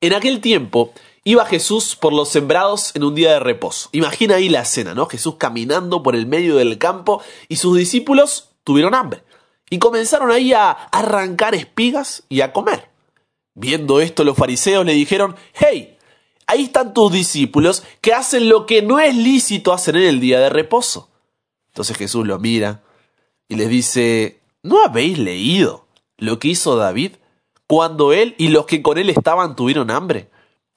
En 0.00 0.14
aquel 0.14 0.40
tiempo 0.40 0.92
iba 1.24 1.44
Jesús 1.44 1.96
por 1.96 2.12
los 2.12 2.28
sembrados 2.28 2.94
en 2.94 3.02
un 3.02 3.14
día 3.14 3.32
de 3.32 3.40
reposo. 3.40 3.88
Imagina 3.92 4.36
ahí 4.36 4.48
la 4.48 4.62
escena, 4.62 4.94
¿no? 4.94 5.06
Jesús 5.06 5.36
caminando 5.38 6.02
por 6.02 6.14
el 6.14 6.26
medio 6.26 6.56
del 6.56 6.78
campo 6.78 7.20
y 7.48 7.56
sus 7.56 7.76
discípulos 7.76 8.50
tuvieron 8.64 8.94
hambre. 8.94 9.24
Y 9.72 9.78
comenzaron 9.78 10.30
ahí 10.30 10.52
a 10.52 10.70
arrancar 10.70 11.54
espigas 11.54 12.24
y 12.28 12.42
a 12.42 12.52
comer. 12.52 12.90
Viendo 13.54 14.02
esto, 14.02 14.22
los 14.22 14.36
fariseos 14.36 14.84
le 14.84 14.92
dijeron, 14.92 15.34
hey, 15.54 15.96
ahí 16.46 16.64
están 16.64 16.92
tus 16.92 17.10
discípulos 17.10 17.82
que 18.02 18.12
hacen 18.12 18.50
lo 18.50 18.66
que 18.66 18.82
no 18.82 19.00
es 19.00 19.16
lícito 19.16 19.72
hacer 19.72 19.96
en 19.96 20.02
el 20.02 20.20
día 20.20 20.40
de 20.40 20.50
reposo. 20.50 21.08
Entonces 21.68 21.96
Jesús 21.96 22.26
lo 22.26 22.38
mira 22.38 22.82
y 23.48 23.54
les 23.54 23.70
dice, 23.70 24.42
¿no 24.62 24.84
habéis 24.84 25.16
leído 25.18 25.86
lo 26.18 26.38
que 26.38 26.48
hizo 26.48 26.76
David 26.76 27.12
cuando 27.66 28.12
él 28.12 28.34
y 28.36 28.48
los 28.48 28.66
que 28.66 28.82
con 28.82 28.98
él 28.98 29.08
estaban 29.08 29.56
tuvieron 29.56 29.90
hambre? 29.90 30.28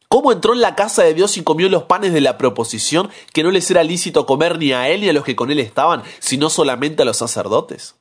¿Cómo 0.08 0.32
entró 0.32 0.54
en 0.54 0.62
la 0.62 0.76
casa 0.76 1.04
de 1.04 1.14
Dios 1.14 1.36
y 1.36 1.44
comió 1.44 1.68
los 1.68 1.84
panes 1.84 2.14
de 2.14 2.22
la 2.22 2.38
proposición 2.38 3.10
que 3.34 3.44
no 3.44 3.52
les 3.52 3.70
era 3.70 3.84
lícito 3.84 4.26
comer 4.26 4.58
ni 4.58 4.72
a 4.72 4.88
él 4.88 5.02
ni 5.02 5.10
a 5.10 5.14
los 5.14 5.26
que 5.26 5.36
con 5.36 5.52
él 5.52 5.60
estaban, 5.60 6.02
sino 6.20 6.50
solamente 6.50 7.02
a 7.02 7.06
los 7.06 7.18
sacerdotes? 7.18 7.95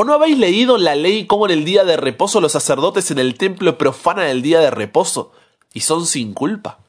¿O 0.00 0.04
no 0.04 0.12
habéis 0.12 0.38
leído 0.38 0.78
la 0.78 0.94
ley 0.94 1.26
cómo 1.26 1.46
en 1.46 1.50
el 1.50 1.64
día 1.64 1.82
de 1.82 1.96
reposo 1.96 2.40
los 2.40 2.52
sacerdotes 2.52 3.10
en 3.10 3.18
el 3.18 3.36
templo 3.36 3.76
profanan 3.78 4.28
el 4.28 4.42
día 4.42 4.60
de 4.60 4.70
reposo 4.70 5.32
y 5.74 5.80
son 5.80 6.06
sin 6.06 6.34
culpa? 6.34 6.84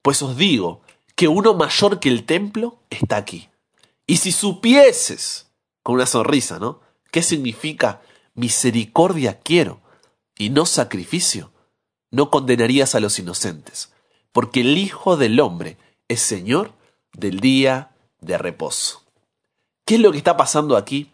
Pues 0.00 0.22
os 0.22 0.34
digo 0.38 0.80
que 1.16 1.28
uno 1.28 1.52
mayor 1.52 2.00
que 2.00 2.08
el 2.08 2.24
templo 2.24 2.78
está 2.88 3.18
aquí. 3.18 3.50
Y 4.06 4.16
si 4.16 4.32
supieses, 4.32 5.50
con 5.82 5.96
una 5.96 6.06
sonrisa, 6.06 6.58
¿no? 6.58 6.80
¿Qué 7.12 7.22
significa 7.22 8.00
misericordia 8.32 9.40
quiero 9.40 9.82
y 10.34 10.48
no 10.48 10.64
sacrificio? 10.64 11.52
No 12.10 12.30
condenarías 12.30 12.94
a 12.94 13.00
los 13.00 13.18
inocentes, 13.18 13.92
porque 14.32 14.62
el 14.62 14.78
Hijo 14.78 15.18
del 15.18 15.38
Hombre 15.40 15.76
es 16.08 16.22
Señor 16.22 16.72
del 17.12 17.40
día 17.40 17.90
de 18.22 18.38
reposo. 18.38 19.02
¿Qué 19.84 19.96
es 19.96 20.00
lo 20.00 20.10
que 20.10 20.16
está 20.16 20.38
pasando 20.38 20.78
aquí? 20.78 21.12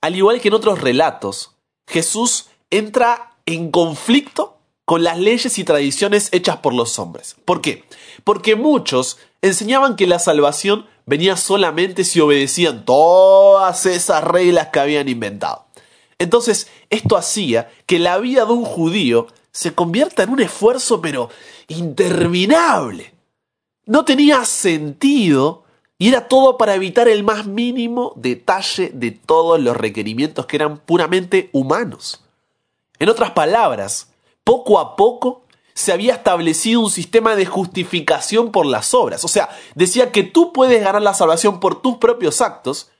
Al 0.00 0.16
igual 0.16 0.40
que 0.40 0.48
en 0.48 0.54
otros 0.54 0.80
relatos, 0.80 1.56
Jesús 1.86 2.46
entra 2.70 3.36
en 3.46 3.70
conflicto 3.70 4.58
con 4.84 5.04
las 5.04 5.18
leyes 5.18 5.58
y 5.58 5.64
tradiciones 5.64 6.28
hechas 6.32 6.56
por 6.58 6.74
los 6.74 6.98
hombres. 6.98 7.36
¿Por 7.44 7.60
qué? 7.60 7.84
Porque 8.24 8.56
muchos 8.56 9.18
enseñaban 9.42 9.96
que 9.96 10.06
la 10.06 10.18
salvación 10.18 10.86
venía 11.06 11.36
solamente 11.36 12.04
si 12.04 12.20
obedecían 12.20 12.84
todas 12.84 13.86
esas 13.86 14.24
reglas 14.24 14.68
que 14.68 14.80
habían 14.80 15.08
inventado. 15.08 15.66
Entonces, 16.18 16.68
esto 16.90 17.16
hacía 17.16 17.70
que 17.86 17.98
la 17.98 18.18
vida 18.18 18.44
de 18.44 18.52
un 18.52 18.64
judío 18.64 19.26
se 19.52 19.74
convierta 19.74 20.22
en 20.22 20.30
un 20.30 20.40
esfuerzo 20.40 21.00
pero 21.00 21.30
interminable. 21.68 23.14
No 23.86 24.04
tenía 24.04 24.44
sentido 24.44 25.64
y 26.00 26.08
era 26.08 26.28
todo 26.28 26.56
para 26.56 26.74
evitar 26.74 27.08
el 27.08 27.22
más 27.22 27.46
mínimo 27.46 28.14
detalle 28.16 28.90
de 28.94 29.10
todos 29.10 29.60
los 29.60 29.76
requerimientos 29.76 30.46
que 30.46 30.56
eran 30.56 30.78
puramente 30.78 31.50
humanos. 31.52 32.24
En 32.98 33.10
otras 33.10 33.32
palabras, 33.32 34.08
poco 34.42 34.80
a 34.80 34.96
poco 34.96 35.44
se 35.74 35.92
había 35.92 36.14
establecido 36.14 36.80
un 36.80 36.90
sistema 36.90 37.36
de 37.36 37.44
justificación 37.44 38.50
por 38.50 38.64
las 38.64 38.94
obras. 38.94 39.26
O 39.26 39.28
sea, 39.28 39.50
decía 39.74 40.10
que 40.10 40.22
tú 40.22 40.54
puedes 40.54 40.82
ganar 40.82 41.02
la 41.02 41.12
salvación 41.12 41.60
por 41.60 41.82
tus 41.82 41.98
propios 41.98 42.40
actos, 42.40 42.90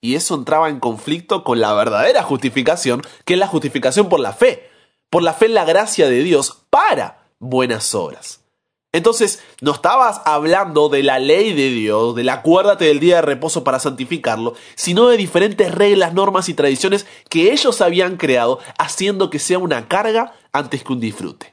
y 0.00 0.14
eso 0.14 0.34
entraba 0.34 0.70
en 0.70 0.80
conflicto 0.80 1.44
con 1.44 1.60
la 1.60 1.74
verdadera 1.74 2.22
justificación, 2.22 3.02
que 3.26 3.34
es 3.34 3.38
la 3.38 3.48
justificación 3.48 4.08
por 4.08 4.20
la 4.20 4.32
fe, 4.32 4.70
por 5.10 5.22
la 5.22 5.34
fe 5.34 5.44
en 5.44 5.54
la 5.54 5.66
gracia 5.66 6.08
de 6.08 6.22
Dios 6.22 6.62
para 6.70 7.26
buenas 7.38 7.94
obras. 7.94 8.45
Entonces, 8.96 9.42
no 9.60 9.72
estabas 9.72 10.22
hablando 10.24 10.88
de 10.88 11.02
la 11.02 11.18
ley 11.18 11.52
de 11.52 11.68
Dios, 11.68 12.14
del 12.14 12.30
acuérdate 12.30 12.86
del 12.86 12.98
día 12.98 13.16
de 13.16 13.22
reposo 13.22 13.62
para 13.62 13.78
santificarlo, 13.78 14.54
sino 14.74 15.08
de 15.08 15.18
diferentes 15.18 15.70
reglas, 15.70 16.14
normas 16.14 16.48
y 16.48 16.54
tradiciones 16.54 17.04
que 17.28 17.52
ellos 17.52 17.82
habían 17.82 18.16
creado, 18.16 18.58
haciendo 18.78 19.28
que 19.28 19.38
sea 19.38 19.58
una 19.58 19.86
carga 19.86 20.32
antes 20.50 20.82
que 20.82 20.94
un 20.94 21.00
disfrute. 21.00 21.52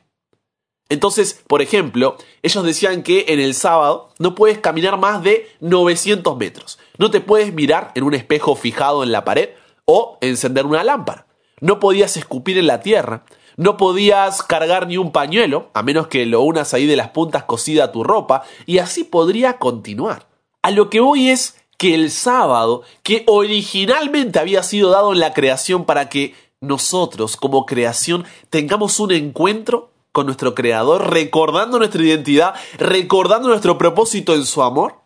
Entonces, 0.87 1.43
por 1.45 1.61
ejemplo, 1.61 2.15
ellos 2.43 2.63
decían 2.63 3.03
que 3.03 3.25
en 3.27 3.41
el 3.41 3.55
sábado 3.55 4.11
no 4.19 4.35
puedes 4.35 4.59
caminar 4.59 4.97
más 4.97 5.21
de 5.21 5.49
900 5.59 6.37
metros, 6.37 6.79
no 6.97 7.11
te 7.11 7.19
puedes 7.19 7.53
mirar 7.53 7.91
en 7.95 8.05
un 8.05 8.13
espejo 8.13 8.55
fijado 8.55 9.03
en 9.03 9.11
la 9.11 9.25
pared 9.25 9.49
o 9.83 10.17
encender 10.21 10.65
una 10.65 10.85
lámpara, 10.85 11.27
no 11.59 11.81
podías 11.81 12.15
escupir 12.15 12.57
en 12.57 12.67
la 12.67 12.79
tierra, 12.79 13.25
no 13.57 13.77
podías 13.77 14.43
cargar 14.43 14.87
ni 14.87 14.97
un 14.97 15.11
pañuelo, 15.11 15.69
a 15.73 15.83
menos 15.83 16.07
que 16.07 16.25
lo 16.25 16.41
unas 16.41 16.73
ahí 16.73 16.85
de 16.85 16.95
las 16.95 17.09
puntas 17.09 17.43
cosida 17.43 17.85
a 17.85 17.91
tu 17.91 18.03
ropa, 18.03 18.43
y 18.65 18.79
así 18.79 19.03
podría 19.03 19.57
continuar. 19.57 20.27
A 20.61 20.71
lo 20.71 20.89
que 20.89 20.99
voy 20.99 21.29
es 21.29 21.57
que 21.77 21.95
el 21.95 22.11
sábado, 22.11 22.83
que 23.03 23.23
originalmente 23.27 24.39
había 24.39 24.63
sido 24.63 24.89
dado 24.89 25.13
en 25.13 25.19
la 25.19 25.33
creación 25.33 25.85
para 25.85 26.09
que 26.09 26.35
nosotros 26.61 27.35
como 27.35 27.65
creación 27.65 28.25
tengamos 28.49 28.99
un 28.99 29.11
encuentro 29.11 29.91
con 30.13 30.27
nuestro 30.27 30.53
Creador, 30.55 31.11
recordando 31.11 31.79
nuestra 31.79 32.03
identidad, 32.03 32.53
recordando 32.77 33.49
nuestro 33.49 33.77
propósito 33.77 34.35
en 34.35 34.45
su 34.45 34.61
amor, 34.61 35.01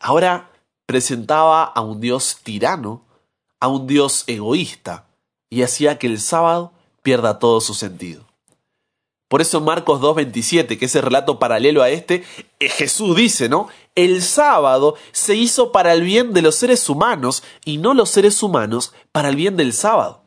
ahora 0.00 0.50
presentaba 0.86 1.64
a 1.64 1.80
un 1.80 2.00
Dios 2.00 2.38
tirano, 2.42 3.04
a 3.60 3.68
un 3.68 3.86
Dios 3.86 4.24
egoísta, 4.28 5.08
y 5.50 5.62
hacía 5.62 5.98
que 5.98 6.06
el 6.06 6.20
sábado 6.20 6.72
pierda 7.08 7.38
todo 7.38 7.62
su 7.62 7.72
sentido. 7.72 8.22
Por 9.28 9.40
eso 9.40 9.62
Marcos 9.62 9.98
2.27, 10.02 10.78
que 10.78 10.84
es 10.84 10.94
el 10.94 11.00
relato 11.00 11.38
paralelo 11.38 11.82
a 11.82 11.88
este, 11.88 12.22
eh, 12.60 12.68
Jesús 12.68 13.16
dice, 13.16 13.48
¿no? 13.48 13.68
El 13.94 14.20
sábado 14.20 14.94
se 15.12 15.34
hizo 15.34 15.72
para 15.72 15.94
el 15.94 16.02
bien 16.02 16.34
de 16.34 16.42
los 16.42 16.56
seres 16.56 16.86
humanos 16.86 17.42
y 17.64 17.78
no 17.78 17.94
los 17.94 18.10
seres 18.10 18.42
humanos 18.42 18.92
para 19.10 19.30
el 19.30 19.36
bien 19.36 19.56
del 19.56 19.72
sábado. 19.72 20.20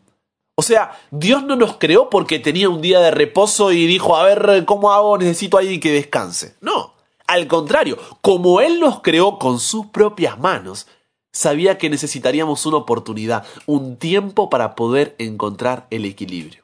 O 0.55 0.63
sea, 0.63 0.99
Dios 1.11 1.43
no 1.43 1.55
nos 1.55 1.77
creó 1.77 2.09
porque 2.09 2.39
tenía 2.39 2.67
un 2.67 2.81
día 2.81 2.99
de 2.99 3.11
reposo 3.11 3.71
y 3.71 3.85
dijo, 3.85 4.15
a 4.15 4.23
ver, 4.23 4.65
¿cómo 4.65 4.91
hago? 4.91 5.19
Necesito 5.19 5.57
a 5.57 5.59
alguien 5.59 5.79
que 5.79 5.91
descanse. 5.91 6.55
No, 6.61 6.95
al 7.27 7.45
contrario, 7.45 7.99
como 8.21 8.59
Él 8.59 8.79
nos 8.79 9.01
creó 9.01 9.37
con 9.37 9.59
sus 9.59 9.85
propias 9.85 10.39
manos, 10.39 10.87
sabía 11.31 11.77
que 11.77 11.91
necesitaríamos 11.91 12.65
una 12.65 12.77
oportunidad, 12.77 13.45
un 13.67 13.97
tiempo 13.97 14.49
para 14.49 14.73
poder 14.73 15.15
encontrar 15.19 15.85
el 15.91 16.05
equilibrio. 16.05 16.60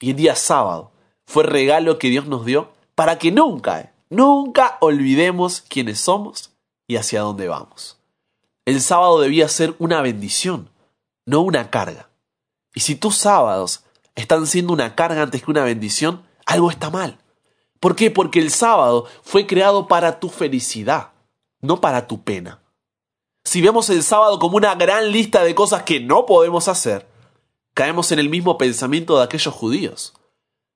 Y 0.00 0.10
el 0.10 0.16
día 0.16 0.34
sábado 0.34 0.92
fue 1.26 1.44
regalo 1.44 1.98
que 1.98 2.08
Dios 2.08 2.26
nos 2.26 2.44
dio 2.44 2.72
para 2.94 3.18
que 3.18 3.30
nunca, 3.30 3.92
nunca 4.08 4.78
olvidemos 4.80 5.60
quiénes 5.60 6.00
somos 6.00 6.52
y 6.86 6.96
hacia 6.96 7.20
dónde 7.20 7.48
vamos. 7.48 7.98
El 8.64 8.80
sábado 8.80 9.20
debía 9.20 9.48
ser 9.48 9.74
una 9.78 10.00
bendición, 10.00 10.70
no 11.26 11.40
una 11.40 11.70
carga. 11.70 12.08
Y 12.74 12.80
si 12.80 12.94
tus 12.94 13.16
sábados 13.16 13.84
están 14.14 14.46
siendo 14.46 14.72
una 14.72 14.94
carga 14.94 15.22
antes 15.22 15.42
que 15.42 15.50
una 15.50 15.64
bendición, 15.64 16.24
algo 16.46 16.70
está 16.70 16.90
mal. 16.90 17.18
¿Por 17.78 17.96
qué? 17.96 18.10
Porque 18.10 18.38
el 18.38 18.50
sábado 18.50 19.06
fue 19.22 19.46
creado 19.46 19.88
para 19.88 20.20
tu 20.20 20.28
felicidad, 20.28 21.12
no 21.60 21.80
para 21.80 22.06
tu 22.06 22.22
pena. 22.22 22.60
Si 23.44 23.62
vemos 23.62 23.88
el 23.90 24.02
sábado 24.02 24.38
como 24.38 24.56
una 24.56 24.74
gran 24.74 25.10
lista 25.10 25.42
de 25.42 25.54
cosas 25.54 25.82
que 25.82 26.00
no 26.00 26.26
podemos 26.26 26.68
hacer, 26.68 27.09
caemos 27.80 28.12
en 28.12 28.18
el 28.18 28.28
mismo 28.28 28.58
pensamiento 28.58 29.16
de 29.16 29.24
aquellos 29.24 29.54
judíos. 29.54 30.12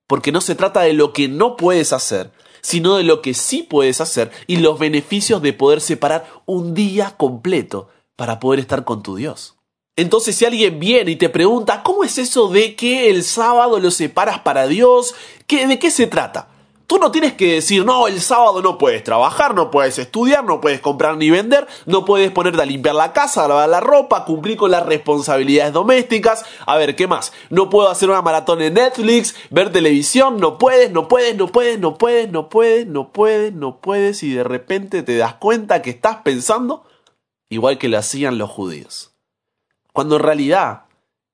Porque 0.06 0.32
no 0.32 0.40
se 0.40 0.54
trata 0.54 0.80
de 0.80 0.94
lo 0.94 1.12
que 1.12 1.28
no 1.28 1.54
puedes 1.54 1.92
hacer, 1.92 2.32
sino 2.62 2.96
de 2.96 3.02
lo 3.02 3.20
que 3.20 3.34
sí 3.34 3.62
puedes 3.62 4.00
hacer 4.00 4.30
y 4.46 4.56
los 4.56 4.78
beneficios 4.78 5.42
de 5.42 5.52
poder 5.52 5.82
separar 5.82 6.26
un 6.46 6.72
día 6.72 7.14
completo 7.18 7.90
para 8.16 8.40
poder 8.40 8.60
estar 8.60 8.86
con 8.86 9.02
tu 9.02 9.16
Dios. 9.16 9.56
Entonces 9.96 10.34
si 10.34 10.46
alguien 10.46 10.80
viene 10.80 11.10
y 11.10 11.16
te 11.16 11.28
pregunta, 11.28 11.82
¿cómo 11.82 12.04
es 12.04 12.16
eso 12.16 12.48
de 12.48 12.74
que 12.74 13.10
el 13.10 13.22
sábado 13.22 13.78
lo 13.80 13.90
separas 13.90 14.38
para 14.38 14.66
Dios? 14.66 15.14
¿Qué, 15.46 15.66
¿De 15.66 15.78
qué 15.78 15.90
se 15.90 16.06
trata? 16.06 16.53
Tú 16.94 17.00
no 17.00 17.10
tienes 17.10 17.32
que 17.32 17.54
decir, 17.54 17.84
no, 17.84 18.06
el 18.06 18.20
sábado 18.20 18.62
no 18.62 18.78
puedes 18.78 19.02
trabajar, 19.02 19.52
no 19.52 19.68
puedes 19.68 19.98
estudiar, 19.98 20.44
no 20.44 20.60
puedes 20.60 20.80
comprar 20.80 21.16
ni 21.16 21.28
vender, 21.28 21.66
no 21.86 22.04
puedes 22.04 22.30
ponerte 22.30 22.62
a 22.62 22.64
limpiar 22.64 22.94
la 22.94 23.12
casa, 23.12 23.44
a 23.44 23.48
lavar 23.48 23.68
la 23.68 23.80
ropa, 23.80 24.24
cumplir 24.24 24.56
con 24.56 24.70
las 24.70 24.86
responsabilidades 24.86 25.72
domésticas. 25.72 26.44
A 26.64 26.76
ver, 26.76 26.94
¿qué 26.94 27.08
más? 27.08 27.32
No 27.50 27.68
puedo 27.68 27.88
hacer 27.88 28.10
una 28.10 28.22
maratón 28.22 28.62
en 28.62 28.74
Netflix, 28.74 29.34
ver 29.50 29.72
televisión, 29.72 30.36
no 30.38 30.56
puedes, 30.56 30.92
no 30.92 31.08
puedes, 31.08 31.34
no 31.36 31.48
puedes, 31.48 31.80
no 31.80 31.98
puedes, 31.98 32.30
no 32.30 32.48
puedes, 32.48 32.86
no 32.86 33.10
puedes, 33.10 33.52
no 33.52 33.80
puedes, 33.80 34.22
y 34.22 34.32
de 34.32 34.44
repente 34.44 35.02
te 35.02 35.16
das 35.16 35.34
cuenta 35.34 35.82
que 35.82 35.90
estás 35.90 36.18
pensando 36.18 36.84
igual 37.48 37.76
que 37.76 37.88
lo 37.88 37.98
hacían 37.98 38.38
los 38.38 38.50
judíos. 38.50 39.10
Cuando 39.92 40.14
en 40.14 40.22
realidad, 40.22 40.84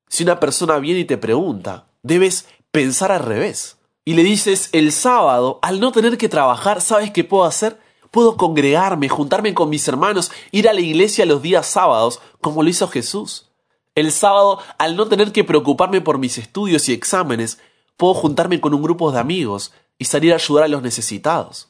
si 0.09 0.23
una 0.23 0.41
persona 0.41 0.79
viene 0.79 1.01
y 1.01 1.05
te 1.05 1.19
pregunta, 1.19 1.85
debes 2.03 2.47
pensar 2.73 3.13
al 3.13 3.25
revés 3.25 3.77
y 4.05 4.15
le 4.15 4.23
dices, 4.23 4.71
el 4.73 4.93
sábado, 4.93 5.59
al 5.63 5.81
no 5.81 5.93
tener 5.93 6.19
que 6.19 6.29
trabajar, 6.29 6.81
¿sabes 6.81 7.11
qué 7.11 7.25
puedo 7.25 7.45
hacer? 7.45 7.79
Puedo 8.11 8.37
congregarme, 8.37 9.09
juntarme 9.09 9.55
con 9.55 9.69
mis 9.69 9.87
hermanos, 9.87 10.33
ir 10.51 10.69
a 10.69 10.73
la 10.73 10.81
iglesia 10.81 11.27
los 11.27 11.43
días 11.43 11.67
sábados, 11.67 12.21
como 12.41 12.63
lo 12.63 12.71
hizo 12.71 12.89
Jesús. 12.89 13.51
El 13.95 14.11
sábado, 14.13 14.59
al 14.79 14.97
no 14.97 15.07
tener 15.09 15.33
que 15.33 15.45
preocuparme 15.45 16.01
por 16.01 16.19
mis 16.19 16.39
estudios 16.39 16.89
y 16.89 16.93
exámenes, 16.93 17.59
puedo 17.97 18.15
juntarme 18.15 18.61
con 18.61 18.75
un 18.75 18.83
grupo 18.83 19.13
de 19.13 19.21
amigos 19.21 19.73
y 19.99 20.07
salir 20.07 20.33
a 20.33 20.37
ayudar 20.37 20.65
a 20.65 20.69
los 20.69 20.83
necesitados. 20.83 21.69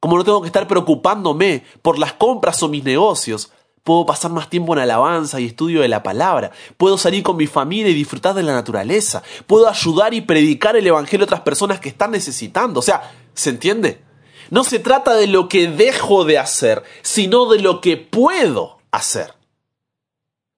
Como 0.00 0.16
no 0.16 0.24
tengo 0.24 0.40
que 0.40 0.48
estar 0.48 0.66
preocupándome 0.66 1.64
por 1.82 1.98
las 1.98 2.14
compras 2.14 2.62
o 2.62 2.68
mis 2.68 2.82
negocios, 2.82 3.52
Puedo 3.82 4.04
pasar 4.04 4.30
más 4.30 4.50
tiempo 4.50 4.74
en 4.74 4.80
alabanza 4.80 5.40
y 5.40 5.46
estudio 5.46 5.80
de 5.80 5.88
la 5.88 6.02
palabra. 6.02 6.50
Puedo 6.76 6.98
salir 6.98 7.22
con 7.22 7.36
mi 7.36 7.46
familia 7.46 7.90
y 7.90 7.94
disfrutar 7.94 8.34
de 8.34 8.42
la 8.42 8.52
naturaleza. 8.52 9.22
Puedo 9.46 9.68
ayudar 9.68 10.12
y 10.12 10.20
predicar 10.20 10.76
el 10.76 10.86
Evangelio 10.86 11.24
a 11.24 11.26
otras 11.26 11.40
personas 11.40 11.80
que 11.80 11.88
están 11.88 12.10
necesitando. 12.10 12.80
O 12.80 12.82
sea, 12.82 13.12
¿se 13.34 13.50
entiende? 13.50 14.02
No 14.50 14.64
se 14.64 14.80
trata 14.80 15.14
de 15.14 15.28
lo 15.28 15.48
que 15.48 15.68
dejo 15.68 16.24
de 16.24 16.38
hacer, 16.38 16.82
sino 17.02 17.46
de 17.46 17.60
lo 17.60 17.80
que 17.80 17.96
puedo 17.96 18.78
hacer. 18.90 19.34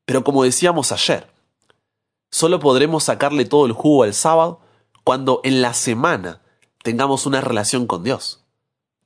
Pero 0.04 0.24
como 0.24 0.42
decíamos 0.42 0.90
ayer, 0.90 1.28
solo 2.30 2.58
podremos 2.58 3.04
sacarle 3.04 3.44
todo 3.44 3.66
el 3.66 3.72
jugo 3.72 4.02
al 4.02 4.14
sábado 4.14 4.60
cuando 5.04 5.40
en 5.44 5.62
la 5.62 5.74
semana 5.74 6.40
tengamos 6.82 7.26
una 7.26 7.40
relación 7.40 7.86
con 7.86 8.02
Dios. 8.02 8.41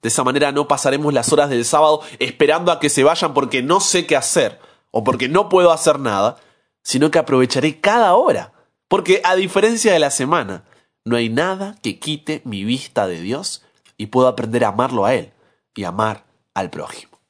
De 0.02 0.08
esa 0.08 0.24
manera 0.24 0.52
no 0.52 0.68
pasaremos 0.68 1.12
las 1.12 1.32
horas 1.32 1.50
del 1.50 1.64
sábado 1.64 2.02
esperando 2.18 2.70
a 2.70 2.80
que 2.80 2.90
se 2.90 3.04
vayan 3.04 3.34
porque 3.34 3.62
no 3.62 3.80
sé 3.80 4.06
qué 4.06 4.16
hacer 4.16 4.60
o 4.90 5.04
porque 5.04 5.28
no 5.28 5.48
puedo 5.48 5.72
hacer 5.72 5.98
nada, 5.98 6.36
sino 6.82 7.10
que 7.10 7.18
aprovecharé 7.18 7.80
cada 7.80 8.14
hora. 8.14 8.52
Porque 8.88 9.20
a 9.24 9.34
diferencia 9.34 9.92
de 9.92 9.98
la 9.98 10.10
semana, 10.10 10.64
no 11.04 11.16
hay 11.16 11.28
nada 11.28 11.76
que 11.82 11.98
quite 11.98 12.42
mi 12.44 12.64
vista 12.64 13.06
de 13.06 13.20
Dios 13.20 13.62
y 13.96 14.06
puedo 14.06 14.28
aprender 14.28 14.64
a 14.64 14.68
amarlo 14.68 15.04
a 15.04 15.14
Él 15.14 15.32
y 15.74 15.84
amar 15.84 16.24
al 16.54 16.70
prójimo. 16.70 17.20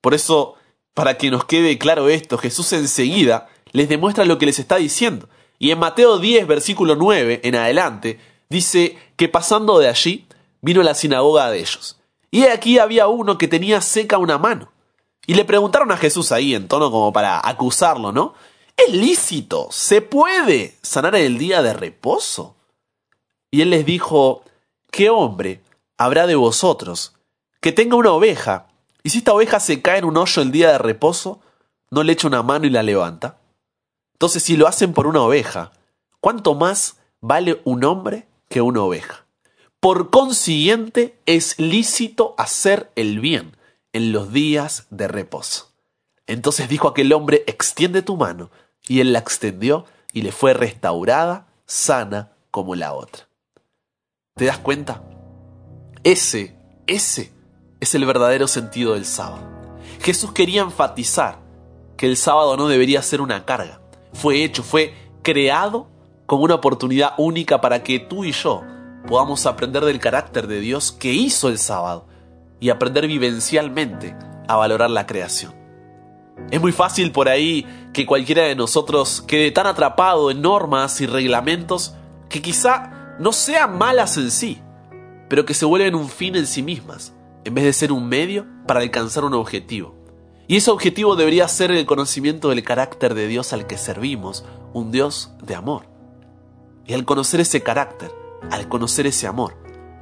Por 0.00 0.14
eso, 0.14 0.54
para 0.94 1.16
que 1.16 1.30
nos 1.30 1.44
quede 1.44 1.78
claro 1.78 2.08
esto, 2.08 2.38
Jesús 2.38 2.72
enseguida 2.72 3.48
les 3.72 3.88
demuestra 3.88 4.24
lo 4.24 4.38
que 4.38 4.46
les 4.46 4.58
está 4.58 4.76
diciendo. 4.76 5.28
Y 5.58 5.70
en 5.70 5.78
Mateo 5.78 6.18
10, 6.18 6.46
versículo 6.46 6.94
9 6.94 7.40
en 7.42 7.54
adelante, 7.56 8.20
dice 8.48 8.98
que 9.16 9.28
pasando 9.28 9.78
de 9.78 9.88
allí, 9.88 10.23
vino 10.64 10.80
a 10.80 10.84
la 10.84 10.94
sinagoga 10.94 11.50
de 11.50 11.60
ellos. 11.60 12.00
Y 12.30 12.44
aquí 12.44 12.78
había 12.78 13.06
uno 13.06 13.36
que 13.36 13.48
tenía 13.48 13.82
seca 13.82 14.16
una 14.16 14.38
mano. 14.38 14.72
Y 15.26 15.34
le 15.34 15.44
preguntaron 15.44 15.92
a 15.92 15.98
Jesús 15.98 16.32
ahí 16.32 16.54
en 16.54 16.68
tono 16.68 16.90
como 16.90 17.12
para 17.12 17.46
acusarlo, 17.46 18.12
¿no? 18.12 18.34
¿Es 18.76 18.92
lícito? 18.92 19.68
¿Se 19.70 20.00
puede 20.00 20.76
sanar 20.80 21.16
el 21.16 21.36
día 21.36 21.62
de 21.62 21.74
reposo? 21.74 22.56
Y 23.50 23.60
él 23.60 23.70
les 23.70 23.84
dijo, 23.84 24.42
¿qué 24.90 25.10
hombre 25.10 25.62
habrá 25.98 26.26
de 26.26 26.34
vosotros 26.34 27.14
que 27.60 27.72
tenga 27.72 27.96
una 27.96 28.12
oveja 28.12 28.66
y 29.02 29.10
si 29.10 29.18
esta 29.18 29.34
oveja 29.34 29.60
se 29.60 29.82
cae 29.82 29.98
en 29.98 30.06
un 30.06 30.16
hoyo 30.16 30.40
el 30.40 30.50
día 30.50 30.72
de 30.72 30.78
reposo, 30.78 31.40
no 31.90 32.02
le 32.02 32.14
echa 32.14 32.26
una 32.26 32.42
mano 32.42 32.66
y 32.66 32.70
la 32.70 32.82
levanta? 32.82 33.36
Entonces, 34.14 34.42
si 34.42 34.56
lo 34.56 34.66
hacen 34.66 34.94
por 34.94 35.06
una 35.06 35.20
oveja, 35.20 35.72
¿cuánto 36.20 36.54
más 36.54 36.96
vale 37.20 37.60
un 37.64 37.84
hombre 37.84 38.26
que 38.48 38.62
una 38.62 38.82
oveja? 38.82 39.23
Por 39.84 40.08
consiguiente, 40.08 41.20
es 41.26 41.58
lícito 41.58 42.34
hacer 42.38 42.90
el 42.96 43.20
bien 43.20 43.54
en 43.92 44.12
los 44.12 44.32
días 44.32 44.86
de 44.88 45.08
reposo. 45.08 45.74
Entonces 46.26 46.70
dijo 46.70 46.88
aquel 46.88 47.12
hombre, 47.12 47.44
extiende 47.46 48.00
tu 48.00 48.16
mano. 48.16 48.50
Y 48.88 49.00
él 49.00 49.12
la 49.12 49.18
extendió 49.18 49.84
y 50.14 50.22
le 50.22 50.32
fue 50.32 50.54
restaurada, 50.54 51.48
sana 51.66 52.32
como 52.50 52.74
la 52.74 52.94
otra. 52.94 53.28
¿Te 54.36 54.46
das 54.46 54.56
cuenta? 54.56 55.02
Ese, 56.02 56.56
ese 56.86 57.30
es 57.78 57.94
el 57.94 58.06
verdadero 58.06 58.48
sentido 58.48 58.94
del 58.94 59.04
sábado. 59.04 59.46
Jesús 60.00 60.32
quería 60.32 60.62
enfatizar 60.62 61.40
que 61.98 62.06
el 62.06 62.16
sábado 62.16 62.56
no 62.56 62.68
debería 62.68 63.02
ser 63.02 63.20
una 63.20 63.44
carga. 63.44 63.82
Fue 64.14 64.44
hecho, 64.44 64.62
fue 64.62 64.94
creado 65.20 65.88
como 66.24 66.44
una 66.44 66.54
oportunidad 66.54 67.12
única 67.18 67.60
para 67.60 67.82
que 67.82 67.98
tú 67.98 68.24
y 68.24 68.32
yo 68.32 68.64
podamos 69.06 69.46
aprender 69.46 69.84
del 69.84 69.98
carácter 69.98 70.46
de 70.46 70.60
Dios 70.60 70.92
que 70.92 71.12
hizo 71.12 71.48
el 71.48 71.58
sábado 71.58 72.06
y 72.60 72.70
aprender 72.70 73.06
vivencialmente 73.06 74.16
a 74.48 74.56
valorar 74.56 74.90
la 74.90 75.06
creación. 75.06 75.54
Es 76.50 76.60
muy 76.60 76.72
fácil 76.72 77.12
por 77.12 77.28
ahí 77.28 77.66
que 77.92 78.06
cualquiera 78.06 78.42
de 78.44 78.56
nosotros 78.56 79.22
quede 79.22 79.50
tan 79.50 79.66
atrapado 79.66 80.30
en 80.30 80.42
normas 80.42 81.00
y 81.00 81.06
reglamentos 81.06 81.94
que 82.28 82.42
quizá 82.42 83.16
no 83.18 83.32
sean 83.32 83.78
malas 83.78 84.16
en 84.16 84.30
sí, 84.30 84.60
pero 85.28 85.44
que 85.44 85.54
se 85.54 85.64
vuelven 85.64 85.94
un 85.94 86.08
fin 86.08 86.36
en 86.36 86.46
sí 86.46 86.62
mismas, 86.62 87.14
en 87.44 87.54
vez 87.54 87.64
de 87.64 87.72
ser 87.72 87.92
un 87.92 88.08
medio 88.08 88.46
para 88.66 88.80
alcanzar 88.80 89.24
un 89.24 89.34
objetivo. 89.34 89.94
Y 90.46 90.56
ese 90.56 90.70
objetivo 90.70 91.16
debería 91.16 91.48
ser 91.48 91.70
el 91.70 91.86
conocimiento 91.86 92.50
del 92.50 92.62
carácter 92.62 93.14
de 93.14 93.28
Dios 93.28 93.52
al 93.52 93.66
que 93.66 93.78
servimos, 93.78 94.44
un 94.72 94.90
Dios 94.90 95.32
de 95.42 95.54
amor. 95.54 95.86
Y 96.86 96.92
al 96.92 97.04
conocer 97.04 97.40
ese 97.40 97.62
carácter, 97.62 98.10
al 98.50 98.68
conocer 98.68 99.06
ese 99.06 99.26
amor, 99.26 99.56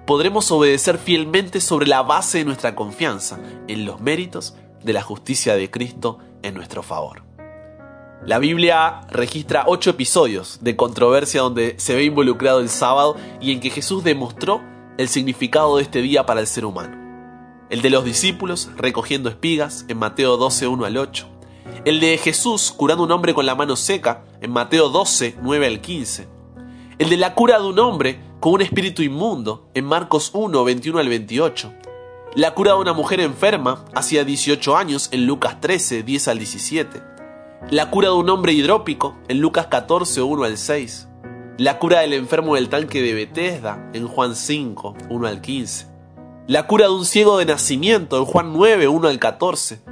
podremos 0.06 0.50
obedecer 0.50 0.98
fielmente 0.98 1.60
sobre 1.60 1.86
la 1.86 2.02
base 2.02 2.38
de 2.38 2.44
nuestra 2.44 2.74
confianza 2.74 3.38
en 3.68 3.84
los 3.84 4.00
méritos 4.00 4.56
de 4.82 4.92
la 4.92 5.02
justicia 5.02 5.54
de 5.54 5.70
Cristo 5.70 6.18
en 6.42 6.54
nuestro 6.54 6.82
favor. 6.82 7.22
La 8.24 8.38
Biblia 8.38 9.00
registra 9.10 9.64
ocho 9.66 9.90
episodios 9.90 10.58
de 10.62 10.76
controversia 10.76 11.40
donde 11.40 11.74
se 11.78 11.96
ve 11.96 12.04
involucrado 12.04 12.60
el 12.60 12.68
sábado 12.68 13.16
y 13.40 13.52
en 13.52 13.60
que 13.60 13.70
Jesús 13.70 14.04
demostró 14.04 14.62
el 14.96 15.08
significado 15.08 15.76
de 15.76 15.82
este 15.82 16.02
día 16.02 16.24
para 16.24 16.40
el 16.40 16.46
ser 16.46 16.64
humano. 16.64 16.96
El 17.68 17.82
de 17.82 17.90
los 17.90 18.04
discípulos 18.04 18.70
recogiendo 18.76 19.28
espigas 19.28 19.86
en 19.88 19.98
Mateo 19.98 20.36
12, 20.36 20.68
1 20.68 20.84
al 20.84 20.98
8. 20.98 21.26
El 21.84 22.00
de 22.00 22.16
Jesús 22.18 22.72
curando 22.76 23.02
un 23.02 23.10
hombre 23.10 23.34
con 23.34 23.46
la 23.46 23.54
mano 23.54 23.74
seca 23.74 24.24
en 24.40 24.52
Mateo 24.52 24.88
12, 24.88 25.38
9 25.42 25.66
al 25.66 25.80
15. 25.80 26.28
El 27.02 27.08
de 27.08 27.16
la 27.16 27.34
cura 27.34 27.58
de 27.58 27.66
un 27.66 27.80
hombre 27.80 28.20
con 28.38 28.52
un 28.52 28.60
espíritu 28.60 29.02
inmundo 29.02 29.68
en 29.74 29.84
Marcos 29.84 30.30
1, 30.34 30.62
21 30.62 31.00
al 31.00 31.08
28. 31.08 31.72
La 32.36 32.54
cura 32.54 32.74
de 32.74 32.78
una 32.78 32.92
mujer 32.92 33.18
enferma 33.18 33.84
hacía 33.92 34.22
18 34.22 34.76
años 34.76 35.08
en 35.10 35.26
Lucas 35.26 35.60
13, 35.60 36.04
10 36.04 36.28
al 36.28 36.38
17. 36.38 37.02
La 37.72 37.90
cura 37.90 38.10
de 38.10 38.14
un 38.14 38.30
hombre 38.30 38.52
hidrópico 38.52 39.16
en 39.26 39.40
Lucas 39.40 39.66
14, 39.66 40.22
1 40.22 40.44
al 40.44 40.56
6. 40.56 41.08
La 41.58 41.80
cura 41.80 42.02
del 42.02 42.12
enfermo 42.12 42.54
del 42.54 42.68
tanque 42.68 43.02
de 43.02 43.14
Bethesda 43.14 43.90
en 43.94 44.06
Juan 44.06 44.36
5, 44.36 44.94
1 45.10 45.26
al 45.26 45.40
15. 45.40 45.88
La 46.46 46.68
cura 46.68 46.86
de 46.86 46.92
un 46.92 47.04
ciego 47.04 47.36
de 47.38 47.46
nacimiento 47.46 48.16
en 48.16 48.26
Juan 48.26 48.52
9, 48.52 48.86
1 48.86 49.08
al 49.08 49.18
14. 49.18 49.82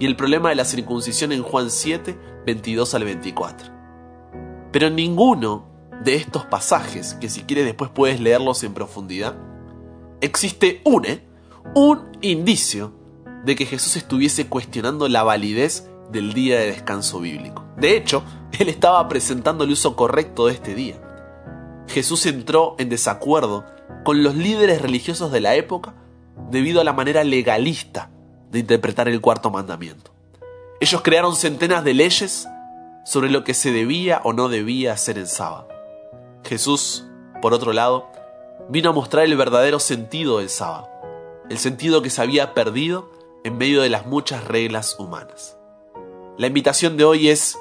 Y 0.00 0.06
el 0.06 0.16
problema 0.16 0.48
de 0.48 0.56
la 0.56 0.64
circuncisión 0.64 1.30
en 1.30 1.44
Juan 1.44 1.70
7, 1.70 2.18
22 2.46 2.94
al 2.94 3.04
24. 3.04 3.68
Pero 4.72 4.90
ninguno 4.90 5.67
de 6.04 6.14
estos 6.14 6.44
pasajes, 6.46 7.14
que 7.14 7.28
si 7.28 7.42
quieres 7.42 7.64
después 7.64 7.90
puedes 7.90 8.20
leerlos 8.20 8.62
en 8.64 8.74
profundidad, 8.74 9.36
existe 10.20 10.80
un, 10.84 11.04
¿eh? 11.06 11.26
un 11.74 12.16
indicio 12.20 12.92
de 13.44 13.56
que 13.56 13.66
Jesús 13.66 13.96
estuviese 13.96 14.46
cuestionando 14.48 15.08
la 15.08 15.22
validez 15.22 15.88
del 16.10 16.32
día 16.32 16.58
de 16.58 16.66
descanso 16.66 17.20
bíblico. 17.20 17.64
De 17.76 17.96
hecho, 17.96 18.22
él 18.58 18.68
estaba 18.68 19.06
presentando 19.08 19.64
el 19.64 19.70
uso 19.70 19.96
correcto 19.96 20.46
de 20.46 20.54
este 20.54 20.74
día. 20.74 20.96
Jesús 21.88 22.26
entró 22.26 22.76
en 22.78 22.88
desacuerdo 22.88 23.64
con 24.04 24.22
los 24.22 24.34
líderes 24.34 24.82
religiosos 24.82 25.32
de 25.32 25.40
la 25.40 25.54
época 25.54 25.94
debido 26.50 26.80
a 26.80 26.84
la 26.84 26.92
manera 26.92 27.24
legalista 27.24 28.10
de 28.50 28.60
interpretar 28.60 29.08
el 29.08 29.20
cuarto 29.20 29.50
mandamiento. 29.50 30.12
Ellos 30.80 31.02
crearon 31.02 31.34
centenas 31.34 31.84
de 31.84 31.94
leyes 31.94 32.46
sobre 33.04 33.30
lo 33.30 33.42
que 33.42 33.54
se 33.54 33.72
debía 33.72 34.20
o 34.24 34.32
no 34.32 34.48
debía 34.48 34.92
hacer 34.92 35.18
en 35.18 35.26
sábado. 35.26 35.67
Jesús, 36.44 37.04
por 37.42 37.54
otro 37.54 37.72
lado, 37.72 38.10
vino 38.68 38.90
a 38.90 38.92
mostrar 38.92 39.24
el 39.24 39.36
verdadero 39.36 39.78
sentido 39.78 40.38
del 40.38 40.48
sábado, 40.48 40.88
el 41.48 41.58
sentido 41.58 42.02
que 42.02 42.10
se 42.10 42.22
había 42.22 42.54
perdido 42.54 43.10
en 43.44 43.56
medio 43.56 43.82
de 43.82 43.88
las 43.88 44.06
muchas 44.06 44.44
reglas 44.44 44.96
humanas. 44.98 45.56
La 46.36 46.46
invitación 46.46 46.96
de 46.96 47.04
hoy 47.04 47.28
es, 47.28 47.58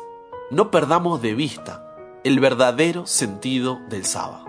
no 0.52 0.72
perdamos 0.72 1.22
de 1.22 1.34
vista 1.34 1.96
el 2.24 2.40
verdadero 2.40 3.06
sentido 3.06 3.80
del 3.90 4.06
sábado. 4.06 4.46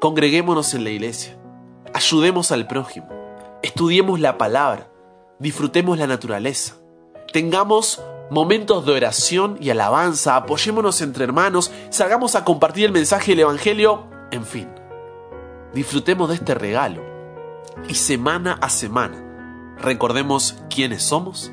Congreguémonos 0.00 0.74
en 0.74 0.84
la 0.84 0.90
iglesia, 0.90 1.38
ayudemos 1.94 2.50
al 2.52 2.66
prójimo, 2.66 3.08
estudiemos 3.62 4.18
la 4.18 4.38
palabra, 4.38 4.90
disfrutemos 5.38 5.98
la 5.98 6.06
naturaleza, 6.06 6.74
tengamos 7.32 8.02
momentos 8.32 8.84
de 8.84 8.92
oración 8.92 9.56
y 9.60 9.70
alabanza, 9.70 10.36
apoyémonos 10.36 11.00
entre 11.02 11.24
hermanos, 11.24 11.70
salgamos 11.90 12.34
a 12.34 12.44
compartir 12.44 12.86
el 12.86 12.92
mensaje 12.92 13.32
del 13.32 13.40
Evangelio, 13.40 14.06
en 14.30 14.44
fin, 14.44 14.68
disfrutemos 15.74 16.28
de 16.28 16.36
este 16.36 16.54
regalo 16.54 17.02
y 17.88 17.94
semana 17.94 18.58
a 18.60 18.68
semana 18.70 19.28
recordemos 19.82 20.56
quiénes 20.70 21.02
somos 21.02 21.52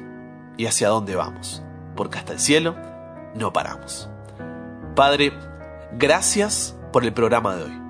y 0.57 0.67
hacia 0.67 0.89
dónde 0.89 1.15
vamos, 1.15 1.63
porque 1.95 2.19
hasta 2.19 2.33
el 2.33 2.39
cielo 2.39 2.75
no 3.35 3.51
paramos. 3.51 4.09
Padre, 4.95 5.33
gracias 5.93 6.77
por 6.93 7.03
el 7.03 7.13
programa 7.13 7.55
de 7.55 7.63
hoy. 7.63 7.81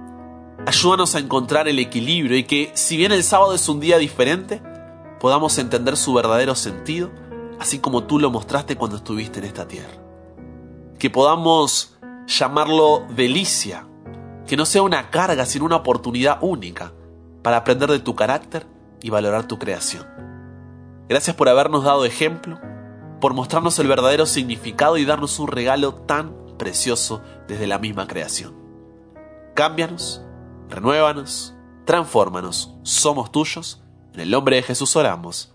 Ayúdanos 0.65 1.15
a 1.15 1.19
encontrar 1.19 1.67
el 1.67 1.80
equilibrio 1.80 2.38
y 2.38 2.43
que, 2.43 2.71
si 2.73 2.97
bien 2.97 3.12
el 3.12 3.23
sábado 3.23 3.54
es 3.54 3.67
un 3.69 3.80
día 3.80 3.97
diferente, 3.97 4.62
podamos 5.19 5.58
entender 5.58 5.97
su 5.97 6.13
verdadero 6.13 6.56
sentido, 6.56 7.12
así 7.60 7.80
como 7.80 8.04
tú 8.04 8.19
lo 8.19 8.32
mostraste 8.32 8.76
cuando 8.76 8.98
estuviste 8.98 9.39
en 9.39 9.45
esta 9.45 9.67
tierra. 9.67 9.93
Que 10.98 11.10
podamos 11.10 11.98
llamarlo 12.28 13.06
delicia, 13.15 13.88
que 14.48 14.58
no 14.58 14.65
sea 14.65 14.82
una 14.82 15.10
carga, 15.10 15.45
sino 15.45 15.65
una 15.65 15.78
oportunidad 15.78 16.39
única 16.41 16.93
para 17.43 17.58
aprender 17.58 17.89
de 17.89 18.00
tu 18.00 18.15
carácter 18.15 18.65
y 19.02 19.10
valorar 19.10 19.48
tu 19.48 19.60
creación. 19.60 20.06
Gracias 21.08 21.36
por 21.36 21.50
habernos 21.50 21.84
dado 21.84 22.06
ejemplo 22.06 22.60
por 23.19 23.34
mostrarnos 23.34 23.78
el 23.80 23.88
verdadero 23.88 24.26
significado 24.26 24.98
y 24.98 25.06
darnos 25.06 25.39
un 25.39 25.48
regalo 25.48 25.93
tan 25.93 26.34
precioso 26.58 27.22
desde 27.48 27.67
la 27.67 27.80
misma 27.80 28.08
creación. 28.08 28.56
Cámbianos, 29.56 30.24
renuévanos, 30.69 31.54
transfórmanos, 31.86 32.76
somos 32.84 33.32
tuyos. 33.32 33.82
En 34.13 34.22
el 34.22 34.32
nombre 34.32 34.56
de 34.56 34.63
Jesús 34.63 34.95
oramos. 34.95 35.54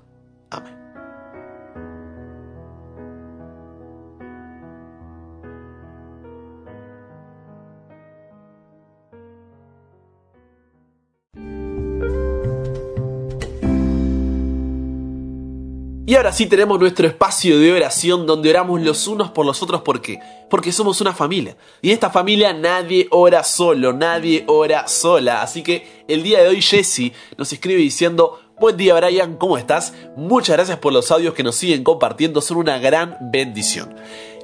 Y 16.07 16.17
ahora 16.17 16.33
sí 16.33 16.45
tenemos 16.45 16.79
nuestro 16.79 17.07
espacio 17.07 17.59
de 17.59 17.73
oración 17.73 18.27
donde 18.27 18.51
oramos 18.51 18.79
los 18.83 19.09
unos 19.09 19.31
por 19.31 19.47
los 19.47 19.62
otros. 19.62 19.81
¿Por 19.81 20.03
qué? 20.03 20.19
Porque 20.51 20.71
somos 20.71 21.01
una 21.01 21.14
familia. 21.14 21.57
Y 21.81 21.88
en 21.88 21.95
esta 21.95 22.11
familia 22.11 22.53
nadie 22.53 23.09
ora 23.11 23.43
solo, 23.43 23.95
nadie 23.95 24.45
ora 24.47 24.87
sola. 24.87 25.40
Así 25.40 25.62
que 25.62 26.05
el 26.07 26.23
día 26.23 26.43
de 26.43 26.49
hoy 26.49 26.61
Jesse 26.61 27.12
nos 27.38 27.51
escribe 27.55 27.81
diciendo, 27.81 28.38
Buen 28.61 28.77
día 28.77 28.95
Brian, 28.95 29.37
¿cómo 29.38 29.57
estás? 29.57 29.95
Muchas 30.14 30.57
gracias 30.57 30.77
por 30.77 30.93
los 30.93 31.11
audios 31.11 31.33
que 31.33 31.43
nos 31.43 31.57
siguen 31.57 31.83
compartiendo, 31.83 32.43
son 32.43 32.59
una 32.59 32.79
gran 32.79 33.17
bendición. 33.33 33.97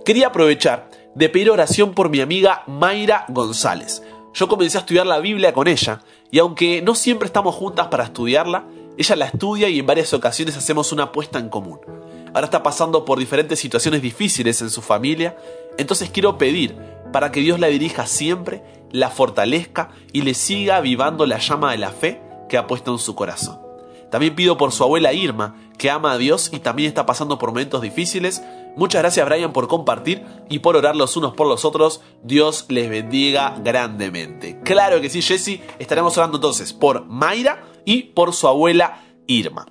Quería 0.03 0.29
aprovechar 0.29 0.91
de 1.15 1.29
pedir 1.29 1.51
oración 1.51 1.93
por 1.93 2.09
mi 2.09 2.23
amiga 2.23 2.65
Mayra 2.69 3.27
González. 3.29 4.03
Yo 4.33 4.49
comencé 4.49 4.79
a 4.79 4.81
estudiar 4.81 5.07
la 5.07 5.19
Biblia 5.19 5.53
con 5.53 5.69
ella 5.69 6.01
y 6.31 6.39
aunque 6.39 6.81
no 6.81 6.95
siempre 6.95 7.27
estamos 7.27 7.55
juntas 7.55 7.89
para 7.89 8.05
estudiarla, 8.05 8.65
ella 8.99 9.17
la 9.17 9.27
estudia 9.27 9.69
y 9.69 9.79
en 9.79 9.87
varias 9.87 10.13
ocasiones 10.13 10.57
hacemos 10.57 10.93
una 10.93 11.05
apuesta 11.05 11.39
en 11.39 11.49
común. 11.49 11.81
Ahora 12.35 12.45
está 12.45 12.63
pasando 12.63 13.05
por 13.05 13.19
diferentes 13.19 13.59
situaciones 13.59 14.03
difíciles 14.03 14.61
en 14.63 14.71
su 14.71 14.83
familia, 14.83 15.37
entonces 15.79 16.11
quiero 16.11 16.39
pedir 16.39 16.77
para 17.13 17.33
que 17.33 17.41
Dios 17.41 17.59
la 17.59 17.69
dirija 17.69 18.07
siempre, 18.07 18.63
la 18.93 19.11
fortalezca 19.11 19.91
y 20.13 20.23
le 20.23 20.35
siga 20.35 20.77
avivando 20.77 21.27
la 21.27 21.39
llama 21.39 21.73
de 21.73 21.79
la 21.79 21.91
fe 21.91 22.21
que 22.49 22.57
ha 22.57 22.67
puesto 22.67 22.93
en 22.93 22.99
su 22.99 23.15
corazón. 23.15 23.59
También 24.11 24.35
pido 24.35 24.57
por 24.57 24.73
su 24.73 24.83
abuela 24.83 25.13
Irma, 25.13 25.57
que 25.79 25.91
ama 25.91 26.13
a 26.13 26.19
Dios 26.19 26.51
y 26.53 26.59
también 26.59 26.89
está 26.89 27.07
pasando 27.07 27.39
por 27.39 27.51
momentos 27.51 27.81
difíciles. 27.81 28.43
Muchas 28.77 29.03
gracias 29.03 29.27
Brian 29.27 29.53
por 29.53 29.69
compartir 29.69 30.25
y 30.49 30.59
por 30.59 30.77
orar 30.77 30.97
los 30.97 31.17
unos 31.17 31.35
por 31.35 31.47
los 31.47 31.65
otros. 31.65 32.01
Dios 32.23 32.67
les 32.69 32.91
bendiga 32.91 33.57
grandemente. 33.63 34.61
Claro 34.65 35.01
que 35.01 35.11
sí, 35.11 35.23
Jesse. 35.23 35.61
Estaremos 35.79 36.19
orando 36.19 36.39
entonces 36.39 36.73
por 36.73 37.07
Mayra 37.07 37.65
y 37.85 38.05
por 38.05 38.33
su 38.33 38.49
abuela 38.49 39.03
Irma. 39.27 39.67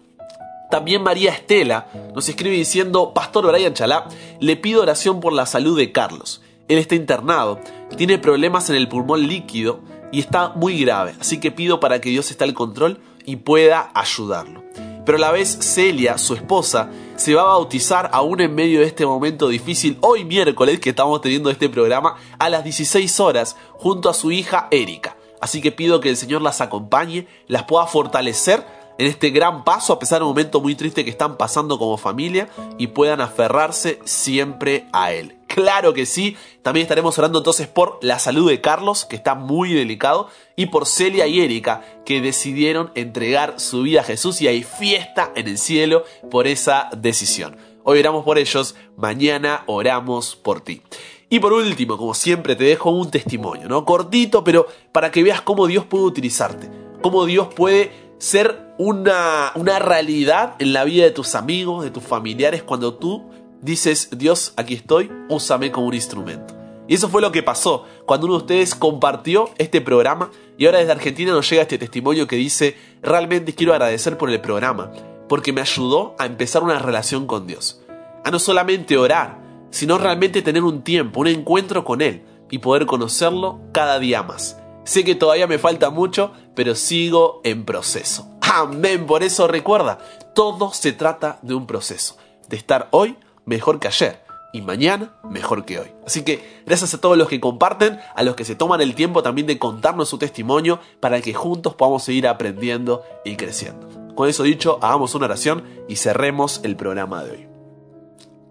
También 0.70 1.02
María 1.02 1.32
Estela 1.32 1.88
nos 2.14 2.30
escribe 2.30 2.56
diciendo, 2.56 3.14
Pastor 3.14 3.48
Brian 3.48 3.74
Chalá, 3.74 4.08
le 4.40 4.56
pido 4.56 4.84
oración 4.84 5.20
por 5.20 5.34
la 5.34 5.46
salud 5.46 5.78
de 5.78 5.92
Carlos. 5.92 6.42
Él 6.68 6.78
está 6.78 6.94
internado, 6.94 7.60
tiene 7.98 8.20
problemas 8.20 8.70
en 8.70 8.76
el 8.76 8.88
pulmón 8.88 9.28
líquido 9.28 9.80
y 10.12 10.20
está 10.20 10.50
muy 10.50 10.80
grave, 10.80 11.16
así 11.20 11.40
que 11.40 11.52
pido 11.52 11.80
para 11.80 12.00
que 12.00 12.10
Dios 12.10 12.30
esté 12.30 12.44
al 12.44 12.54
control 12.54 13.00
y 13.26 13.38
pueda 13.38 13.90
ayudarlo. 13.96 14.64
Pero 15.06 15.18
a 15.18 15.22
la 15.22 15.32
vez 15.32 15.50
Celia, 15.50 16.20
su 16.20 16.36
esposa, 16.36 16.92
se 17.16 17.34
va 17.34 17.42
a 17.42 17.46
bautizar 17.46 18.12
aún 18.14 18.40
en 18.42 18.54
medio 18.54 18.82
de 18.82 18.86
este 18.86 19.08
momento 19.08 19.48
difícil, 19.48 19.98
hoy 20.02 20.24
miércoles 20.24 20.80
que 20.80 20.92
estamos 20.92 21.20
teniendo 21.22 21.50
este 21.50 21.68
programa, 21.68 22.16
a 22.38 22.48
las 22.50 22.64
16 22.64 23.20
horas, 23.20 23.58
junto 23.74 24.08
a 24.08 24.14
su 24.14 24.32
hija 24.32 24.68
Erika. 24.70 25.16
Así 25.42 25.62
que 25.62 25.72
pido 25.72 26.00
que 26.00 26.10
el 26.10 26.18
Señor 26.18 26.42
las 26.42 26.62
acompañe, 26.62 27.28
las 27.48 27.64
pueda 27.64 27.88
fortalecer 27.88 28.66
en 29.00 29.08
este 29.08 29.30
gran 29.30 29.64
paso, 29.64 29.94
a 29.94 30.00
pesar 30.00 30.20
de 30.20 30.26
un 30.26 30.32
momento 30.32 30.60
muy 30.60 30.76
triste 30.76 31.06
que 31.06 31.10
están 31.10 31.38
pasando 31.38 31.80
como 31.80 31.98
familia, 31.98 32.50
y 32.78 32.88
puedan 32.88 33.22
aferrarse 33.22 34.00
siempre 34.04 34.88
a 34.92 35.14
Él. 35.14 35.38
Claro 35.48 35.94
que 35.94 36.06
sí, 36.06 36.36
también 36.64 36.84
estaremos 36.84 37.18
orando 37.18 37.40
entonces 37.40 37.68
por 37.68 37.98
la 38.02 38.20
salud 38.20 38.50
de 38.50 38.60
Carlos, 38.60 39.06
que 39.06 39.16
está 39.16 39.36
muy 39.36 39.74
delicado, 39.74 40.28
y 40.58 40.66
por 40.66 40.86
Celia 40.86 41.28
y 41.28 41.40
Erika, 41.40 41.82
que 42.06 42.20
decidieron 42.20 42.92
entregar 42.94 43.62
su 43.62 43.84
vida 43.84 44.02
a 44.02 44.04
Jesús 44.04 44.42
y 44.42 44.50
hay 44.50 44.64
fiesta 44.64 45.32
en 45.36 45.48
el 45.48 45.58
cielo 45.58 46.04
por 46.30 46.46
esa 46.46 46.90
decisión. 46.96 47.58
Hoy 47.86 48.00
oramos 48.00 48.26
por 48.26 48.38
ellos, 48.38 48.76
mañana 48.98 49.64
oramos 49.66 50.36
por 50.36 50.60
ti. 50.60 50.82
Y 51.30 51.40
por 51.40 51.54
último, 51.54 51.98
como 51.98 52.14
siempre, 52.14 52.56
te 52.56 52.64
dejo 52.64 52.90
un 52.90 53.12
testimonio, 53.12 53.68
¿no? 53.68 53.86
Cortito, 53.86 54.44
pero 54.44 54.68
para 54.92 55.12
que 55.12 55.22
veas 55.22 55.42
cómo 55.42 55.68
Dios 55.68 55.86
puede 55.86 56.06
utilizarte, 56.06 56.70
cómo 57.02 57.26
Dios 57.26 57.54
puede 57.54 57.92
ser 58.18 58.74
una, 58.80 59.52
una 59.56 59.78
realidad 59.78 60.56
en 60.60 60.74
la 60.74 60.84
vida 60.84 61.04
de 61.04 61.12
tus 61.12 61.36
amigos, 61.36 61.84
de 61.84 61.92
tus 61.92 62.04
familiares, 62.04 62.64
cuando 62.64 62.96
tú 62.96 63.30
dices, 63.62 64.10
Dios, 64.18 64.54
aquí 64.58 64.74
estoy, 64.74 65.12
úsame 65.30 65.72
como 65.72 65.88
un 65.88 65.94
instrumento. 65.94 66.56
Y 66.88 66.96
eso 66.96 67.08
fue 67.08 67.22
lo 67.22 67.32
que 67.32 67.44
pasó 67.44 67.86
cuando 68.08 68.26
uno 68.26 68.38
de 68.38 68.42
ustedes 68.42 68.74
compartió 68.74 69.52
este 69.60 69.80
programa 69.80 70.32
y 70.58 70.66
ahora 70.66 70.80
desde 70.80 70.94
Argentina 70.94 71.32
nos 71.32 71.48
llega 71.48 71.62
este 71.62 71.78
testimonio 71.78 72.28
que 72.28 72.36
dice, 72.36 72.76
realmente 73.04 73.54
quiero 73.54 73.74
agradecer 73.74 74.18
por 74.18 74.32
el 74.32 74.42
programa, 74.42 74.92
porque 75.28 75.54
me 75.54 75.62
ayudó 75.62 76.16
a 76.18 76.26
empezar 76.26 76.64
una 76.64 76.80
relación 76.80 77.28
con 77.28 77.46
Dios. 77.46 77.82
A 78.26 78.32
no 78.32 78.40
solamente 78.40 78.98
orar, 78.98 79.49
sino 79.70 79.98
realmente 79.98 80.42
tener 80.42 80.64
un 80.64 80.84
tiempo, 80.84 81.22
un 81.22 81.28
encuentro 81.28 81.84
con 81.84 82.02
Él 82.02 82.24
y 82.50 82.60
poder 82.60 82.86
conocerlo 82.86 83.60
cada 83.72 84.00
día 84.00 84.24
más. 84.24 84.58
Sé 84.84 85.04
que 85.04 85.16
todavía 85.16 85.48
me 85.48 85.60
falta 85.60 85.90
mucho, 85.90 86.32
pero 86.56 86.76
sigo 86.76 87.42
en 87.44 87.66
proceso. 87.66 88.28
Amén, 88.42 89.06
por 89.06 89.22
eso 89.22 89.48
recuerda, 89.48 90.00
todo 90.34 90.74
se 90.74 90.94
trata 90.94 91.40
de 91.44 91.54
un 91.54 91.68
proceso, 91.68 92.18
de 92.48 92.58
estar 92.58 92.88
hoy 92.92 93.18
mejor 93.46 93.80
que 93.80 93.88
ayer 93.88 94.24
y 94.52 94.62
mañana 94.62 95.14
mejor 95.30 95.66
que 95.66 95.80
hoy. 95.80 95.92
Así 96.06 96.24
que 96.24 96.62
gracias 96.66 96.94
a 96.94 97.02
todos 97.02 97.18
los 97.18 97.28
que 97.28 97.40
comparten, 97.40 98.00
a 98.16 98.24
los 98.24 98.36
que 98.36 98.46
se 98.46 98.56
toman 98.56 98.82
el 98.82 98.96
tiempo 98.96 99.22
también 99.22 99.48
de 99.48 99.60
contarnos 99.60 100.10
su 100.10 100.18
testimonio 100.18 100.80
para 101.00 101.22
que 101.22 101.34
juntos 101.34 101.76
podamos 101.76 102.04
seguir 102.04 102.28
aprendiendo 102.28 103.04
y 103.24 103.36
creciendo. 103.36 103.88
Con 104.16 104.28
eso 104.28 104.44
dicho, 104.44 104.80
hagamos 104.82 105.16
una 105.16 105.26
oración 105.26 105.64
y 105.88 105.96
cerremos 105.98 106.62
el 106.64 106.76
programa 106.76 107.24
de 107.24 107.32
hoy. 107.32 107.48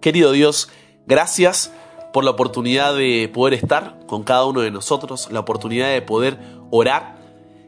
Querido 0.01 0.31
Dios, 0.31 0.69
Gracias 1.09 1.73
por 2.13 2.23
la 2.23 2.29
oportunidad 2.29 2.95
de 2.95 3.31
poder 3.33 3.55
estar 3.55 3.97
con 4.05 4.21
cada 4.21 4.45
uno 4.45 4.61
de 4.61 4.69
nosotros, 4.69 5.27
la 5.31 5.39
oportunidad 5.39 5.89
de 5.91 6.03
poder 6.03 6.37
orar. 6.69 7.17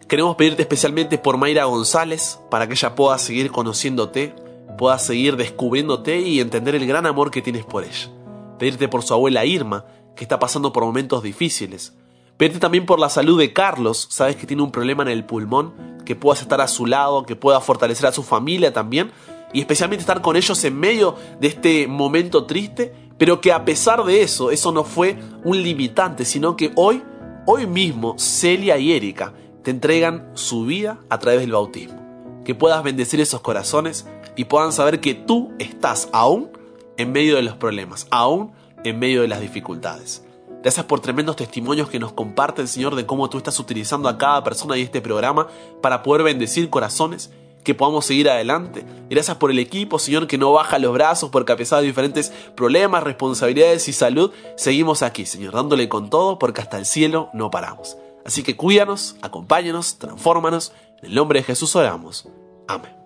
Queremos 0.08 0.36
pedirte 0.36 0.62
especialmente 0.62 1.18
por 1.18 1.38
Mayra 1.38 1.66
González, 1.66 2.40
para 2.52 2.68
que 2.68 2.74
ella 2.74 2.94
pueda 2.94 3.18
seguir 3.18 3.50
conociéndote, 3.50 4.36
pueda 4.78 5.00
seguir 5.00 5.38
descubriéndote 5.38 6.20
y 6.22 6.40
entender 6.40 6.76
el 6.76 6.86
gran 6.86 7.08
amor 7.08 7.32
que 7.32 7.42
tienes 7.42 7.66
por 7.66 7.84
ella. 7.84 8.12
Pedirte 8.60 8.88
por 8.88 9.02
su 9.02 9.16
abuela 9.16 9.44
Irma, 9.44 9.86
que 10.16 10.24
está 10.24 10.38
pasando 10.38 10.72
por 10.72 10.86
momentos 10.86 11.24
difíciles. 11.24 11.96
Pedirte 12.38 12.60
también 12.60 12.86
por 12.86 13.00
la 13.00 13.10
salud 13.10 13.40
de 13.40 13.54
Carlos, 13.54 14.06
sabes 14.12 14.36
que 14.36 14.46
tiene 14.46 14.62
un 14.62 14.72
problema 14.72 15.02
en 15.02 15.10
el 15.10 15.26
pulmón, 15.26 16.04
que 16.06 16.16
puedas 16.16 16.44
estar 16.44 16.62
a 16.62 16.68
su 16.68 16.86
lado, 16.86 17.26
que 17.26 17.36
pueda 17.36 17.60
fortalecer 17.60 18.06
a 18.06 18.12
su 18.12 18.22
familia 18.22 18.72
también, 18.72 19.12
y 19.52 19.62
especialmente 19.62 20.02
estar 20.02 20.22
con 20.22 20.36
ellos 20.36 20.64
en 20.64 20.80
medio 20.80 21.16
de 21.40 21.48
este 21.48 21.88
momento 21.88 22.46
triste, 22.46 23.01
pero 23.22 23.40
que 23.40 23.52
a 23.52 23.66
pesar 23.66 24.04
de 24.04 24.24
eso, 24.24 24.50
eso 24.50 24.72
no 24.72 24.84
fue 24.84 25.16
un 25.44 25.62
limitante, 25.62 26.26
sino 26.26 26.56
que 26.56 26.72
hoy, 26.76 27.04
hoy 27.46 27.68
mismo, 27.68 28.18
Celia 28.18 28.80
y 28.80 28.94
Erika 28.94 29.32
te 29.62 29.70
entregan 29.70 30.32
su 30.34 30.66
vida 30.66 30.98
a 31.08 31.20
través 31.20 31.42
del 31.42 31.52
bautismo. 31.52 32.42
Que 32.44 32.56
puedas 32.56 32.82
bendecir 32.82 33.22
esos 33.22 33.42
corazones 33.42 34.08
y 34.36 34.46
puedan 34.46 34.72
saber 34.74 35.02
que 35.02 35.14
tú 35.14 35.52
estás 35.60 36.10
aún 36.14 36.50
en 36.98 37.12
medio 37.12 37.36
de 37.36 37.44
los 37.44 37.58
problemas, 37.58 38.08
aún 38.10 38.54
en 38.84 38.98
medio 38.98 39.22
de 39.22 39.28
las 39.28 39.40
dificultades. 39.40 40.26
Gracias 40.64 40.88
por 40.88 41.00
tremendos 41.00 41.36
testimonios 41.36 41.90
que 41.90 42.00
nos 42.00 42.14
comparten, 42.14 42.68
Señor, 42.68 42.96
de 42.96 43.06
cómo 43.06 43.30
tú 43.30 43.38
estás 43.38 43.60
utilizando 43.60 44.10
a 44.10 44.18
cada 44.18 44.44
persona 44.44 44.74
de 44.74 44.82
este 44.82 45.00
programa 45.00 45.46
para 45.84 46.02
poder 46.02 46.24
bendecir 46.24 46.72
corazones, 46.72 47.32
que 47.64 47.76
podamos 47.76 48.06
seguir 48.06 48.30
adelante. 48.30 48.86
Gracias 49.10 49.38
por 49.38 49.52
el 49.52 49.60
equipo, 49.60 50.00
Señor, 50.00 50.28
que 50.28 50.38
no 50.38 50.54
baja 50.54 50.80
los 50.80 50.94
brazos 50.94 51.30
porque 51.30 51.54
a 51.54 51.58
pesar 51.58 51.82
de 51.82 51.88
diferentes 51.88 52.32
problemas, 52.56 53.04
responsabilidades 53.04 53.88
y 53.88 53.94
salud, 53.94 54.32
seguimos 54.58 55.02
aquí, 55.02 55.26
Señor, 55.26 55.54
dándole 55.54 55.90
con 55.90 56.10
todo 56.10 56.40
porque 56.40 56.62
hasta 56.62 56.78
el 56.78 56.86
cielo 56.86 57.30
no 57.34 57.52
paramos. 57.52 57.98
Así 58.26 58.44
que 58.44 58.56
cuídanos, 58.56 59.16
acompáñanos, 59.22 59.98
transfórmanos. 59.98 60.74
En 61.00 61.10
el 61.10 61.16
nombre 61.16 61.40
de 61.40 61.46
Jesús 61.46 61.76
oramos. 61.76 62.28
Amén. 62.68 63.01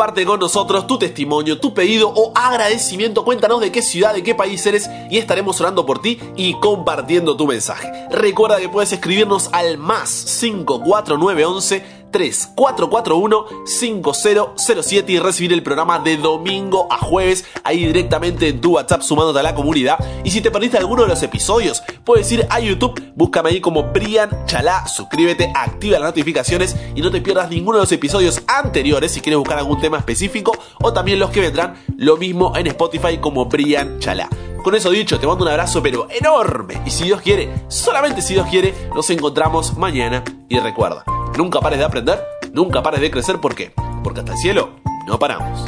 Comparte 0.00 0.24
con 0.24 0.40
nosotros 0.40 0.86
tu 0.86 0.98
testimonio, 0.98 1.60
tu 1.60 1.74
pedido 1.74 2.08
o 2.08 2.32
agradecimiento. 2.34 3.22
Cuéntanos 3.22 3.60
de 3.60 3.70
qué 3.70 3.82
ciudad, 3.82 4.14
de 4.14 4.22
qué 4.22 4.34
país 4.34 4.64
eres 4.64 4.88
y 5.10 5.18
estaremos 5.18 5.60
orando 5.60 5.84
por 5.84 6.00
ti 6.00 6.18
y 6.36 6.54
compartiendo 6.54 7.36
tu 7.36 7.46
mensaje. 7.46 8.06
Recuerda 8.10 8.58
que 8.58 8.70
puedes 8.70 8.94
escribirnos 8.94 9.50
al 9.52 9.76
más 9.76 10.08
54911 10.08 11.99
3441-5007 12.12 15.04
y 15.08 15.18
recibir 15.18 15.52
el 15.52 15.62
programa 15.62 15.98
de 15.98 16.16
domingo 16.16 16.88
a 16.90 16.96
jueves 16.98 17.44
ahí 17.64 17.86
directamente 17.86 18.48
en 18.48 18.60
tu 18.60 18.74
WhatsApp 18.74 19.02
sumándote 19.02 19.40
a 19.40 19.42
la 19.42 19.54
comunidad. 19.54 19.98
Y 20.24 20.30
si 20.30 20.40
te 20.40 20.50
perdiste 20.50 20.78
alguno 20.78 21.02
de 21.02 21.08
los 21.08 21.22
episodios, 21.22 21.82
puedes 22.04 22.32
ir 22.32 22.46
a 22.50 22.60
YouTube, 22.60 23.12
búscame 23.14 23.50
ahí 23.50 23.60
como 23.60 23.82
Brian 23.84 24.30
Chalá, 24.46 24.86
suscríbete, 24.86 25.52
activa 25.54 25.98
las 25.98 26.08
notificaciones 26.10 26.76
y 26.94 27.02
no 27.02 27.10
te 27.10 27.20
pierdas 27.20 27.50
ninguno 27.50 27.78
de 27.78 27.84
los 27.84 27.92
episodios 27.92 28.42
anteriores 28.46 29.12
si 29.12 29.20
quieres 29.20 29.38
buscar 29.38 29.58
algún 29.58 29.80
tema 29.80 29.98
específico 29.98 30.52
o 30.80 30.92
también 30.92 31.18
los 31.18 31.30
que 31.30 31.40
vendrán, 31.40 31.74
lo 31.96 32.16
mismo 32.16 32.56
en 32.56 32.66
Spotify 32.66 33.18
como 33.18 33.46
Brian 33.46 33.98
Chalá. 33.98 34.28
Con 34.62 34.74
eso 34.74 34.90
dicho, 34.90 35.18
te 35.18 35.26
mando 35.26 35.44
un 35.44 35.50
abrazo 35.50 35.82
pero 35.82 36.06
enorme 36.10 36.82
y 36.84 36.90
si 36.90 37.04
Dios 37.04 37.20
quiere, 37.22 37.48
solamente 37.68 38.20
si 38.20 38.34
Dios 38.34 38.46
quiere, 38.48 38.74
nos 38.94 39.08
encontramos 39.10 39.76
mañana 39.78 40.22
y 40.48 40.58
recuerda, 40.58 41.04
Nunca 41.36 41.60
pares 41.60 41.78
de 41.78 41.84
aprender, 41.84 42.22
nunca 42.52 42.82
pares 42.82 43.00
de 43.00 43.10
crecer. 43.10 43.40
¿Por 43.40 43.54
qué? 43.54 43.72
Porque 44.02 44.20
hasta 44.20 44.32
el 44.32 44.38
cielo 44.38 44.70
no 45.06 45.18
paramos. 45.18 45.64